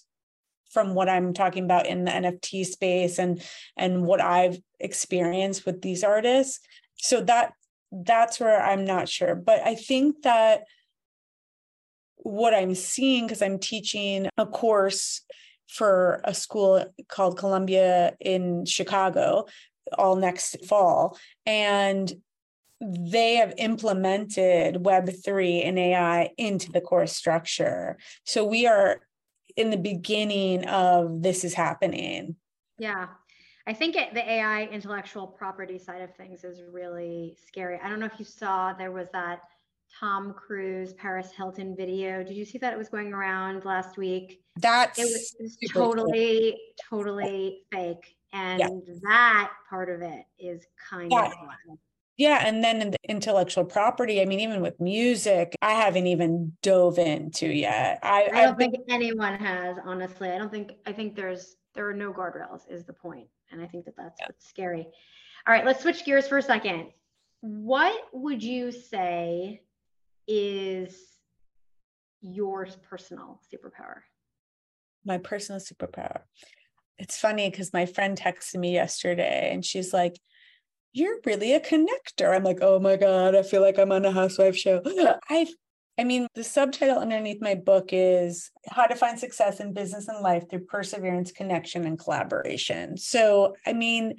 from 0.71 0.93
what 0.93 1.09
i'm 1.09 1.33
talking 1.33 1.63
about 1.63 1.87
in 1.87 2.05
the 2.05 2.11
nft 2.11 2.65
space 2.65 3.17
and 3.17 3.41
and 3.75 4.05
what 4.05 4.21
i've 4.21 4.59
experienced 4.79 5.65
with 5.65 5.81
these 5.81 6.03
artists. 6.03 6.59
So 6.97 7.21
that 7.21 7.53
that's 7.91 8.39
where 8.39 8.61
i'm 8.61 8.85
not 8.85 9.09
sure. 9.09 9.35
But 9.35 9.65
i 9.65 9.75
think 9.75 10.23
that 10.23 10.63
what 12.21 12.53
i'm 12.53 12.75
seeing 12.75 13.25
because 13.25 13.41
i'm 13.41 13.59
teaching 13.59 14.27
a 14.37 14.45
course 14.45 15.21
for 15.69 16.21
a 16.23 16.33
school 16.33 16.83
called 17.07 17.37
Columbia 17.37 18.15
in 18.19 18.65
Chicago 18.65 19.45
all 19.97 20.15
next 20.15 20.65
fall. 20.65 21.17
And 21.45 22.11
they 22.81 23.35
have 23.35 23.53
implemented 23.57 24.75
Web3 24.75 25.67
and 25.67 25.77
AI 25.77 26.29
into 26.37 26.71
the 26.71 26.81
course 26.81 27.15
structure. 27.15 27.97
So 28.23 28.45
we 28.45 28.67
are 28.67 29.01
in 29.57 29.69
the 29.69 29.77
beginning 29.77 30.65
of 30.65 31.21
this 31.21 31.43
is 31.43 31.53
happening. 31.53 32.35
Yeah. 32.77 33.07
I 33.67 33.73
think 33.73 33.95
it, 33.95 34.13
the 34.13 34.27
AI 34.27 34.63
intellectual 34.63 35.27
property 35.27 35.77
side 35.77 36.01
of 36.01 36.15
things 36.15 36.43
is 36.43 36.63
really 36.71 37.37
scary. 37.47 37.77
I 37.83 37.89
don't 37.89 37.99
know 37.99 38.05
if 38.05 38.17
you 38.17 38.25
saw 38.25 38.73
there 38.73 38.91
was 38.91 39.09
that 39.11 39.41
Tom 39.97 40.33
Cruise, 40.33 40.93
Paris 40.93 41.31
Hilton 41.35 41.75
video. 41.75 42.23
Did 42.23 42.35
you 42.35 42.45
see 42.45 42.57
that 42.59 42.73
it 42.73 42.77
was 42.77 42.89
going 42.89 43.13
around 43.13 43.65
last 43.65 43.97
week? 43.97 44.41
That's 44.57 44.99
it 44.99 45.03
was, 45.03 45.35
it 45.39 45.43
was 45.43 45.57
totally, 45.71 46.57
totally 46.89 47.63
fake. 47.71 48.15
And 48.33 48.59
yeah. 48.59 48.69
that 49.03 49.51
part 49.69 49.89
of 49.89 50.01
it 50.01 50.25
is 50.37 50.65
kind 50.89 51.11
yeah. 51.11 51.25
of 51.25 51.33
wild. 51.41 51.79
Yeah. 52.17 52.43
And 52.45 52.63
then 52.63 52.81
in 52.81 52.91
the 52.91 52.97
intellectual 53.07 53.65
property, 53.65 54.21
I 54.21 54.25
mean, 54.25 54.41
even 54.41 54.61
with 54.61 54.79
music, 54.79 55.55
I 55.61 55.71
haven't 55.71 56.07
even 56.07 56.53
dove 56.61 56.99
into 56.99 57.47
yet. 57.47 57.99
I, 58.03 58.29
I 58.33 58.45
don't 58.45 58.57
think 58.57 58.75
anyone 58.89 59.35
has, 59.35 59.77
honestly. 59.83 60.29
I 60.29 60.37
don't 60.37 60.51
think, 60.51 60.73
I 60.85 60.91
think 60.91 61.15
there's, 61.15 61.55
there 61.73 61.87
are 61.87 61.93
no 61.93 62.11
guardrails, 62.11 62.69
is 62.69 62.83
the. 62.83 62.93
And 63.51 63.61
I 63.61 63.65
think 63.65 63.85
that 63.85 63.95
that's 63.97 64.19
yeah. 64.19 64.27
scary. 64.37 64.87
All 65.47 65.53
right, 65.53 65.65
let's 65.65 65.81
switch 65.81 66.05
gears 66.05 66.27
for 66.27 66.37
a 66.37 66.41
second. 66.41 66.87
What 67.41 67.95
would 68.11 68.43
you 68.43 68.71
say 68.71 69.61
is 70.29 70.95
your 72.21 72.67
personal 72.87 73.41
superpower? 73.51 74.01
My 75.03 75.17
personal 75.17 75.59
superpower. 75.59 76.21
It's 76.99 77.17
funny 77.17 77.49
because 77.49 77.73
my 77.73 77.87
friend 77.87 78.17
texted 78.17 78.59
me 78.59 78.73
yesterday 78.73 79.49
and 79.51 79.65
she's 79.65 79.91
like, 79.91 80.19
You're 80.93 81.19
really 81.25 81.53
a 81.53 81.59
connector. 81.59 82.35
I'm 82.35 82.43
like, 82.43 82.59
Oh 82.61 82.79
my 82.79 82.95
God, 82.95 83.35
I 83.35 83.41
feel 83.41 83.61
like 83.61 83.79
I'm 83.79 83.91
on 83.91 84.05
a 84.05 84.11
housewife 84.11 84.55
show. 84.55 84.81
I 85.29 85.47
I 85.97 86.05
mean, 86.05 86.27
the 86.33 86.45
subtitle 86.45 86.99
underneath 86.99 87.41
my 87.41 87.55
book 87.55 87.89
is 87.91 88.51
How 88.69 88.85
to 88.85 88.95
Find 88.95 89.19
Success 89.19 89.59
in 89.59 89.73
Business 89.73 90.07
and 90.07 90.21
Life 90.21 90.49
Through 90.49 90.65
Perseverance, 90.65 91.33
Connection, 91.33 91.85
and 91.85 91.99
Collaboration. 91.99 92.95
So, 92.95 93.55
I 93.65 93.73
mean, 93.73 94.15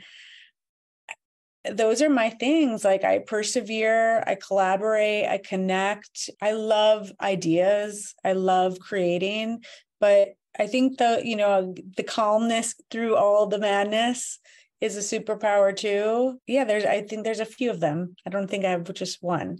those 1.64 2.01
are 2.03 2.11
my 2.11 2.31
things. 2.31 2.85
Like 2.85 3.05
I 3.05 3.18
persevere, 3.18 4.23
I 4.27 4.37
collaborate, 4.37 5.27
I 5.27 5.38
connect. 5.38 6.31
I 6.40 6.53
love 6.53 7.12
ideas. 7.20 8.14
I 8.25 8.33
love 8.33 8.79
creating, 8.79 9.62
but 10.01 10.31
I 10.59 10.66
think 10.66 10.99
the, 10.99 11.20
you 11.25 11.37
know, 11.37 11.75
the 11.96 12.03
calmness 12.03 12.75
through 12.90 13.16
all 13.16 13.46
the 13.46 13.59
madness 13.59 14.38
is 14.81 14.96
a 14.96 15.20
superpower 15.20 15.77
too. 15.77 16.40
Yeah, 16.46 16.64
there's 16.64 16.85
I 16.85 17.03
think 17.03 17.25
there's 17.25 17.40
a 17.40 17.44
few 17.44 17.70
of 17.70 17.81
them. 17.81 18.16
I 18.27 18.31
don't 18.31 18.49
think 18.49 18.64
I 18.64 18.70
have 18.70 18.92
just 18.94 19.23
one. 19.23 19.59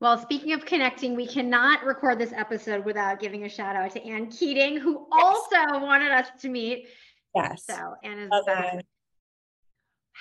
Well, 0.00 0.16
speaking 0.16 0.54
of 0.54 0.64
connecting, 0.64 1.14
we 1.14 1.26
cannot 1.26 1.84
record 1.84 2.18
this 2.18 2.32
episode 2.32 2.86
without 2.86 3.20
giving 3.20 3.44
a 3.44 3.50
shout 3.50 3.76
out 3.76 3.90
to 3.90 4.02
Ann 4.02 4.28
Keating, 4.28 4.78
who 4.78 5.06
yes. 5.12 5.22
also 5.22 5.84
wanted 5.84 6.10
us 6.10 6.28
to 6.40 6.48
meet. 6.48 6.86
Yes. 7.34 7.64
So 7.66 7.94
Anne 8.02 8.18
is 8.20 8.30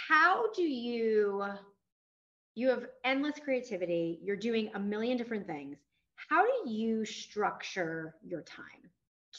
how 0.07 0.51
do 0.53 0.62
you 0.62 1.43
you 2.55 2.69
have 2.69 2.88
endless 3.03 3.35
creativity 3.43 4.19
you're 4.21 4.35
doing 4.35 4.69
a 4.73 4.79
million 4.79 5.17
different 5.17 5.47
things. 5.47 5.77
How 6.29 6.43
do 6.43 6.69
you 6.69 7.05
structure 7.05 8.15
your 8.25 8.41
time 8.41 8.89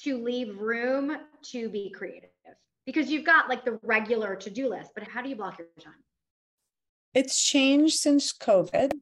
to 0.02 0.22
leave 0.22 0.58
room 0.58 1.16
to 1.50 1.68
be 1.68 1.90
creative? 1.90 2.30
Because 2.86 3.10
you've 3.10 3.26
got 3.26 3.48
like 3.48 3.64
the 3.64 3.78
regular 3.82 4.36
to-do 4.36 4.68
list 4.68 4.92
but 4.94 5.06
how 5.06 5.22
do 5.22 5.28
you 5.28 5.36
block 5.36 5.58
your 5.58 5.68
time? 5.80 5.94
It's 7.14 7.42
changed 7.42 7.98
since 7.98 8.32
covid 8.32 8.92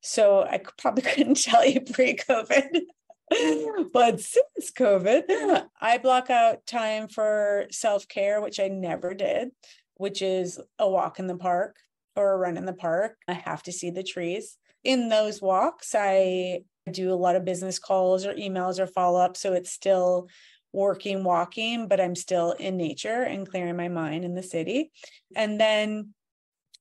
so 0.00 0.42
i 0.42 0.60
probably 0.78 1.02
couldn't 1.14 1.42
tell 1.42 1.66
you 1.66 1.80
pre-covid 1.80 2.82
but 3.92 4.20
since 4.20 4.70
COVID, 4.76 5.64
I 5.80 5.98
block 5.98 6.30
out 6.30 6.66
time 6.66 7.08
for 7.08 7.66
self 7.70 8.06
care, 8.06 8.40
which 8.40 8.60
I 8.60 8.68
never 8.68 9.14
did, 9.14 9.50
which 9.96 10.22
is 10.22 10.60
a 10.78 10.88
walk 10.88 11.18
in 11.18 11.26
the 11.26 11.36
park 11.36 11.76
or 12.16 12.32
a 12.32 12.36
run 12.36 12.56
in 12.56 12.66
the 12.66 12.72
park. 12.72 13.16
I 13.28 13.34
have 13.34 13.62
to 13.64 13.72
see 13.72 13.90
the 13.90 14.02
trees. 14.02 14.56
In 14.82 15.08
those 15.08 15.40
walks, 15.40 15.94
I 15.96 16.60
do 16.90 17.12
a 17.12 17.16
lot 17.16 17.36
of 17.36 17.44
business 17.44 17.78
calls 17.78 18.26
or 18.26 18.34
emails 18.34 18.78
or 18.78 18.86
follow 18.86 19.20
up. 19.20 19.36
So 19.36 19.54
it's 19.54 19.70
still 19.70 20.28
working, 20.72 21.24
walking, 21.24 21.88
but 21.88 22.00
I'm 22.00 22.14
still 22.14 22.52
in 22.52 22.76
nature 22.76 23.22
and 23.22 23.48
clearing 23.48 23.76
my 23.76 23.88
mind 23.88 24.24
in 24.24 24.34
the 24.34 24.42
city. 24.42 24.90
And 25.34 25.58
then 25.58 26.10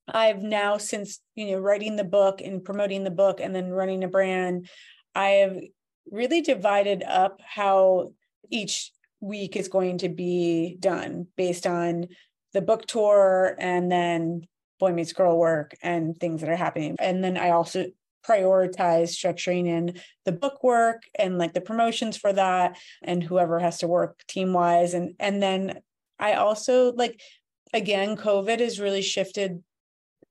I've 0.08 0.42
now, 0.42 0.78
since 0.78 1.22
you 1.36 1.52
know, 1.52 1.60
writing 1.60 1.96
the 1.96 2.04
book 2.04 2.42
and 2.42 2.64
promoting 2.64 3.04
the 3.04 3.12
book 3.12 3.40
and 3.40 3.56
then 3.56 3.70
running 3.70 4.04
a 4.04 4.08
brand, 4.08 4.68
I 5.16 5.28
have 5.28 5.58
really 6.12 6.42
divided 6.42 7.04
up 7.04 7.40
how 7.46 8.12
each 8.50 8.92
week 9.22 9.56
is 9.56 9.70
going 9.70 10.00
to 10.00 10.10
be 10.10 10.76
done 10.80 11.28
based 11.38 11.66
on 11.66 12.08
the 12.54 12.62
book 12.62 12.86
tour 12.86 13.56
and 13.60 13.92
then 13.92 14.48
boy 14.80 14.92
meets 14.92 15.14
girl 15.14 15.38
work 15.38 15.76
and 15.82 16.18
things 16.18 16.42
that 16.42 16.50
are 16.50 16.56
happening. 16.56 16.96
And 17.00 17.24
then 17.24 17.38
I 17.38 17.52
also 17.52 17.86
prioritize 18.28 19.10
structuring 19.10 19.68
in 19.68 20.00
the 20.26 20.32
book 20.32 20.64
work 20.64 21.04
and 21.18 21.38
like 21.38 21.54
the 21.54 21.62
promotions 21.62 22.18
for 22.18 22.32
that 22.34 22.78
and 23.02 23.24
whoever 23.24 23.60
has 23.60 23.80
to 23.80 23.88
work 23.88 24.24
team 24.28 24.54
wise 24.54 24.94
and 24.94 25.14
and 25.20 25.44
then 25.44 25.82
I 26.20 26.34
also 26.36 26.94
like 26.94 27.20
again 27.74 28.16
covid 28.16 28.62
has 28.62 28.80
really 28.80 29.02
shifted 29.02 29.62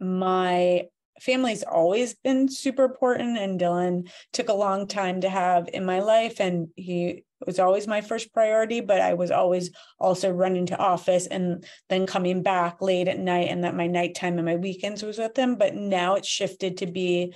my 0.01 0.87
family's 1.21 1.63
always 1.63 2.15
been 2.15 2.49
super 2.49 2.85
important 2.85 3.39
and 3.39 3.61
Dylan 3.61 4.11
took 4.33 4.49
a 4.49 4.55
long 4.55 4.89
time 4.89 5.21
to 5.21 5.29
have 5.29 5.69
in 5.73 5.85
my 5.85 6.01
life 6.01 6.41
and 6.41 6.69
he 6.77 7.25
was 7.47 7.59
always 7.59 7.87
my 7.87 8.01
first 8.01 8.33
priority 8.33 8.81
but 8.81 9.01
I 9.01 9.15
was 9.15 9.31
always 9.31 9.71
also 9.99 10.31
running 10.31 10.67
to 10.67 10.79
office 10.79 11.27
and 11.27 11.65
then 11.89 12.07
coming 12.07 12.43
back 12.43 12.81
late 12.81 13.09
at 13.09 13.19
night 13.19 13.49
and 13.49 13.65
that 13.65 13.75
my 13.75 13.87
nighttime 13.87 14.37
and 14.37 14.47
my 14.47 14.57
weekends 14.57 15.03
was 15.03 15.19
with 15.19 15.37
him 15.37 15.57
but 15.57 15.75
now 15.75 16.15
it's 16.15 16.29
shifted 16.29 16.79
to 16.79 16.87
be 16.87 17.35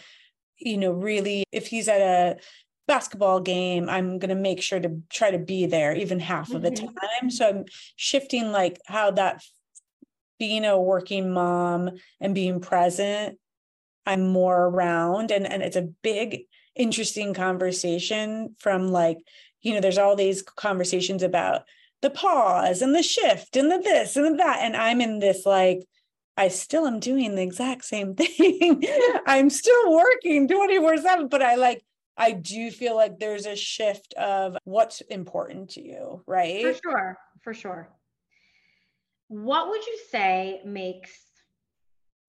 you 0.59 0.79
know 0.79 0.92
really 0.92 1.45
if 1.53 1.66
he's 1.66 1.88
at 1.88 2.01
a 2.01 2.37
basketball 2.88 3.40
game 3.40 3.88
i'm 3.88 4.19
going 4.19 4.29
to 4.29 4.35
make 4.35 4.62
sure 4.62 4.79
to 4.79 5.03
try 5.11 5.31
to 5.31 5.38
be 5.38 5.66
there 5.66 5.95
even 5.95 6.21
half 6.21 6.53
of 6.53 6.62
the 6.62 6.71
mm-hmm. 6.71 6.87
time. 6.87 7.31
So 7.31 7.49
i'm 7.49 7.64
shifting 7.97 8.53
like 8.53 8.81
how 8.87 9.11
that 9.12 9.42
being 10.38 10.64
a 10.64 10.81
working 10.81 11.33
mom 11.33 11.90
and 12.21 12.35
being 12.35 12.61
present 12.61 13.38
i'm 14.07 14.29
more 14.29 14.66
around. 14.66 15.31
And 15.31 15.51
and 15.51 15.62
it's 15.62 15.77
a 15.77 15.88
big 16.03 16.45
interesting 16.75 17.35
conversation 17.35 18.55
from 18.59 18.88
like 18.88 19.19
you 19.62 19.75
know 19.75 19.81
there's 19.81 19.99
all 19.99 20.16
these 20.16 20.42
conversations 20.42 21.23
about 21.23 21.62
the 22.03 22.11
pause 22.11 22.83
and 22.83 22.95
the 22.95 23.03
shift 23.03 23.57
and 23.57 23.71
the 23.71 23.79
this 23.79 24.16
and 24.16 24.25
the 24.27 24.37
that 24.37 24.61
and 24.61 24.77
i'm 24.77 25.01
in 25.01 25.19
this 25.19 25.47
like 25.47 25.87
I 26.37 26.49
still 26.49 26.87
am 26.87 27.01
doing 27.01 27.35
the 27.35 27.42
exact 27.42 27.85
same 27.85 28.14
thing. 28.16 28.83
I'm 29.27 29.51
still 29.51 29.92
working 29.92 30.49
24 30.49 30.99
7, 30.99 31.29
but 31.29 31.42
I 31.42 31.55
like, 31.55 31.83
I 32.16 32.33
do 32.33 32.71
feel 32.71 32.95
like 32.95 33.19
there's 33.19 33.47
a 33.47 33.57
shift 33.57 34.14
of 34.14 34.57
what's 34.64 35.01
important 35.03 35.71
to 35.71 35.83
you, 35.83 36.23
right? 36.27 36.62
For 36.62 36.81
sure. 36.83 37.19
For 37.42 37.55
sure. 37.55 37.88
What 39.29 39.69
would 39.69 39.85
you 39.87 39.99
say 40.11 40.61
makes 40.64 41.19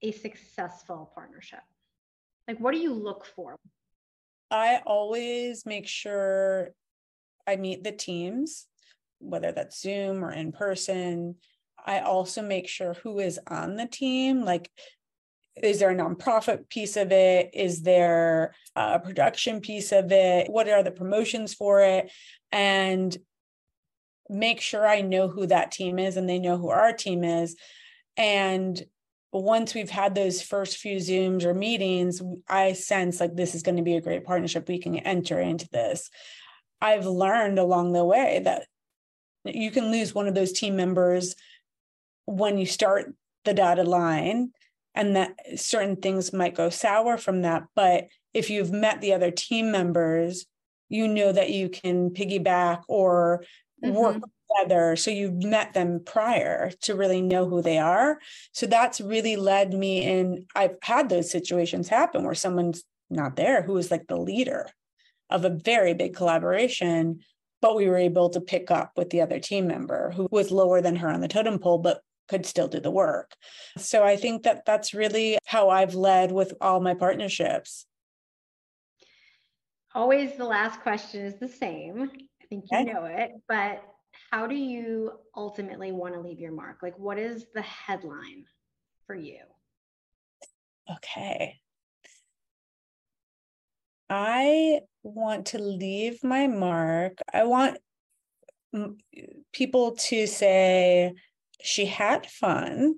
a 0.01 0.11
successful 0.11 1.11
partnership? 1.13 1.61
Like, 2.47 2.59
what 2.59 2.73
do 2.73 2.79
you 2.79 2.93
look 2.93 3.25
for? 3.25 3.57
I 4.49 4.81
always 4.85 5.65
make 5.65 5.87
sure 5.87 6.69
I 7.47 7.55
meet 7.55 7.83
the 7.83 7.91
teams, 7.91 8.67
whether 9.19 9.51
that's 9.51 9.81
Zoom 9.81 10.23
or 10.23 10.31
in 10.31 10.51
person, 10.51 11.35
I 11.85 12.01
also 12.01 12.41
make 12.41 12.67
sure 12.67 12.95
who 12.95 13.19
is 13.19 13.39
on 13.47 13.77
the 13.77 13.87
team. 13.87 14.43
Like, 14.43 14.69
is 15.63 15.79
there 15.79 15.89
a 15.89 15.95
nonprofit 15.95 16.69
piece 16.69 16.97
of 16.97 17.11
it? 17.11 17.51
Is 17.53 17.81
there 17.81 18.53
a 18.75 18.99
production 18.99 19.61
piece 19.61 19.91
of 19.91 20.11
it? 20.11 20.51
What 20.51 20.67
are 20.67 20.83
the 20.83 20.91
promotions 20.91 21.53
for 21.53 21.81
it? 21.81 22.11
And 22.51 23.17
make 24.29 24.59
sure 24.59 24.85
I 24.85 25.01
know 25.01 25.29
who 25.29 25.47
that 25.47 25.71
team 25.71 25.97
is 25.97 26.17
and 26.17 26.29
they 26.29 26.39
know 26.39 26.57
who 26.57 26.69
our 26.69 26.91
team 26.91 27.23
is. 27.23 27.55
And 28.17 28.83
once 29.31 29.73
we've 29.73 29.89
had 29.89 30.13
those 30.13 30.41
first 30.41 30.77
few 30.77 30.97
Zooms 30.97 31.43
or 31.43 31.53
meetings, 31.53 32.21
I 32.47 32.73
sense 32.73 33.19
like 33.19 33.35
this 33.35 33.55
is 33.55 33.63
going 33.63 33.77
to 33.77 33.83
be 33.83 33.95
a 33.95 34.01
great 34.01 34.25
partnership. 34.25 34.67
We 34.67 34.79
can 34.79 34.97
enter 34.97 35.39
into 35.39 35.67
this. 35.69 36.09
I've 36.81 37.05
learned 37.05 37.59
along 37.59 37.93
the 37.93 38.05
way 38.05 38.41
that 38.43 38.67
you 39.45 39.71
can 39.71 39.91
lose 39.91 40.13
one 40.13 40.27
of 40.27 40.35
those 40.35 40.51
team 40.51 40.75
members 40.75 41.35
when 42.25 42.57
you 42.57 42.65
start 42.65 43.13
the 43.45 43.53
dotted 43.53 43.87
line 43.87 44.51
and 44.93 45.15
that 45.15 45.35
certain 45.55 45.95
things 45.95 46.33
might 46.33 46.55
go 46.55 46.69
sour 46.69 47.17
from 47.17 47.43
that. 47.43 47.63
But 47.75 48.07
if 48.33 48.49
you've 48.49 48.71
met 48.71 49.01
the 49.01 49.13
other 49.13 49.31
team 49.31 49.71
members 49.71 50.45
you 50.89 51.07
know 51.07 51.31
that 51.31 51.49
you 51.49 51.69
can 51.69 52.11
piggyback 52.11 52.83
or 52.87 53.43
mm-hmm. 53.83 53.95
work 53.95 54.21
together. 54.61 54.95
So 54.95 55.11
you've 55.11 55.43
met 55.43 55.73
them 55.73 56.01
prior 56.05 56.71
to 56.81 56.95
really 56.95 57.21
know 57.21 57.47
who 57.47 57.61
they 57.61 57.77
are. 57.77 58.19
So 58.53 58.65
that's 58.65 59.01
really 59.01 59.35
led 59.35 59.73
me 59.73 60.03
in 60.03 60.45
i've 60.55 60.77
had 60.81 61.09
those 61.09 61.29
situations 61.29 61.89
happen 61.89 62.23
where 62.23 62.35
someone's 62.35 62.83
not 63.09 63.35
there 63.35 63.61
who 63.61 63.77
is 63.77 63.91
like 63.91 64.07
the 64.07 64.17
leader 64.17 64.69
of 65.29 65.45
a 65.45 65.49
very 65.49 65.93
big 65.93 66.15
collaboration 66.15 67.19
but 67.61 67.75
we 67.75 67.87
were 67.87 67.97
able 67.97 68.29
to 68.29 68.41
pick 68.41 68.69
up 68.69 68.91
with 68.95 69.09
the 69.09 69.21
other 69.21 69.39
team 69.39 69.67
member 69.67 70.11
who 70.11 70.27
was 70.31 70.51
lower 70.51 70.81
than 70.81 70.95
her 70.95 71.09
on 71.09 71.21
the 71.21 71.27
totem 71.27 71.59
pole 71.59 71.79
but 71.79 72.01
could 72.27 72.45
still 72.45 72.67
do 72.67 72.79
the 72.79 72.91
work. 72.91 73.35
So 73.77 74.03
I 74.03 74.17
think 74.17 74.43
that 74.43 74.65
that's 74.65 74.93
really 74.93 75.37
how 75.45 75.69
I've 75.69 75.95
led 75.95 76.31
with 76.31 76.53
all 76.61 76.79
my 76.79 76.93
partnerships. 76.93 77.85
Always 79.95 80.35
the 80.35 80.45
last 80.45 80.81
question 80.81 81.25
is 81.25 81.39
the 81.39 81.47
same. 81.47 82.11
I 82.41 82.45
think 82.49 82.65
you 82.69 82.85
know 82.85 83.05
it, 83.05 83.31
but 83.47 83.81
how 84.29 84.45
do 84.45 84.55
you 84.55 85.13
ultimately 85.35 85.91
want 85.91 86.13
to 86.13 86.19
leave 86.19 86.39
your 86.39 86.51
mark? 86.51 86.79
Like, 86.83 86.97
what 86.99 87.17
is 87.17 87.45
the 87.55 87.61
headline 87.61 88.45
for 89.05 89.15
you? 89.15 89.39
Okay. 90.91 91.59
I 94.09 94.81
want 95.03 95.47
to 95.47 95.59
leave 95.59 96.23
my 96.23 96.47
mark. 96.47 97.19
I 97.33 97.43
want 97.43 97.77
people 99.53 99.95
to 99.95 100.27
say, 100.27 101.13
she 101.61 101.85
had 101.85 102.25
fun. 102.27 102.95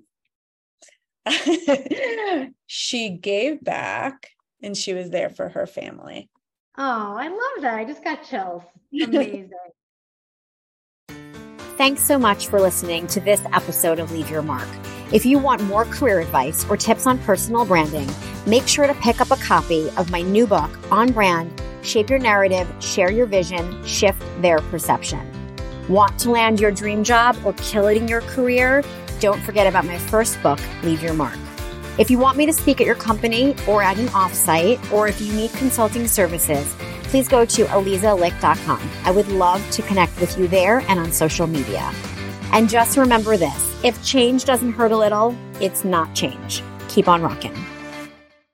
she 2.66 3.10
gave 3.10 3.62
back 3.62 4.30
and 4.62 4.76
she 4.76 4.92
was 4.94 5.10
there 5.10 5.30
for 5.30 5.48
her 5.48 5.66
family. 5.66 6.28
Oh, 6.76 7.16
I 7.18 7.28
love 7.28 7.62
that. 7.62 7.74
I 7.74 7.84
just 7.84 8.04
got 8.04 8.24
chills. 8.24 8.62
Amazing. 9.02 9.50
Thanks 11.76 12.02
so 12.02 12.18
much 12.18 12.48
for 12.48 12.60
listening 12.60 13.06
to 13.08 13.20
this 13.20 13.42
episode 13.52 13.98
of 13.98 14.12
Leave 14.12 14.30
Your 14.30 14.42
Mark. 14.42 14.68
If 15.12 15.26
you 15.26 15.40
want 15.40 15.60
more 15.64 15.84
career 15.86 16.20
advice 16.20 16.64
or 16.70 16.76
tips 16.76 17.04
on 17.04 17.18
personal 17.18 17.64
branding, 17.64 18.08
make 18.46 18.68
sure 18.68 18.86
to 18.86 18.94
pick 18.94 19.20
up 19.20 19.32
a 19.32 19.36
copy 19.36 19.90
of 19.96 20.08
my 20.08 20.22
new 20.22 20.46
book, 20.46 20.70
On 20.92 21.10
Brand 21.10 21.60
Shape 21.82 22.10
Your 22.10 22.20
Narrative, 22.20 22.72
Share 22.78 23.10
Your 23.10 23.26
Vision, 23.26 23.84
Shift 23.84 24.22
Their 24.40 24.60
Perception. 24.60 25.20
Want 25.88 26.16
to 26.20 26.30
land 26.30 26.60
your 26.60 26.70
dream 26.70 27.02
job 27.02 27.36
or 27.44 27.54
kill 27.54 27.88
it 27.88 27.96
in 27.96 28.06
your 28.06 28.20
career? 28.20 28.84
Don't 29.18 29.42
forget 29.42 29.66
about 29.66 29.84
my 29.84 29.98
first 29.98 30.40
book, 30.44 30.60
Leave 30.84 31.02
Your 31.02 31.14
Mark. 31.14 31.38
If 31.98 32.08
you 32.08 32.18
want 32.18 32.36
me 32.36 32.46
to 32.46 32.52
speak 32.52 32.80
at 32.80 32.86
your 32.86 32.94
company 32.94 33.56
or 33.66 33.82
at 33.82 33.98
an 33.98 34.06
offsite, 34.08 34.92
or 34.92 35.08
if 35.08 35.20
you 35.20 35.32
need 35.32 35.52
consulting 35.54 36.06
services, 36.06 36.72
please 37.04 37.26
go 37.26 37.44
to 37.44 37.64
alizalicht.com. 37.64 38.90
I 39.04 39.10
would 39.10 39.28
love 39.28 39.68
to 39.72 39.82
connect 39.82 40.20
with 40.20 40.38
you 40.38 40.46
there 40.46 40.84
and 40.88 41.00
on 41.00 41.10
social 41.10 41.48
media. 41.48 41.92
And 42.52 42.68
just 42.68 42.96
remember 42.96 43.36
this 43.36 43.84
if 43.84 44.02
change 44.04 44.44
doesn't 44.44 44.72
hurt 44.72 44.92
a 44.92 44.96
little, 44.96 45.36
it's 45.60 45.84
not 45.84 46.14
change. 46.14 46.62
Keep 46.88 47.08
on 47.08 47.22
rocking. 47.22 47.54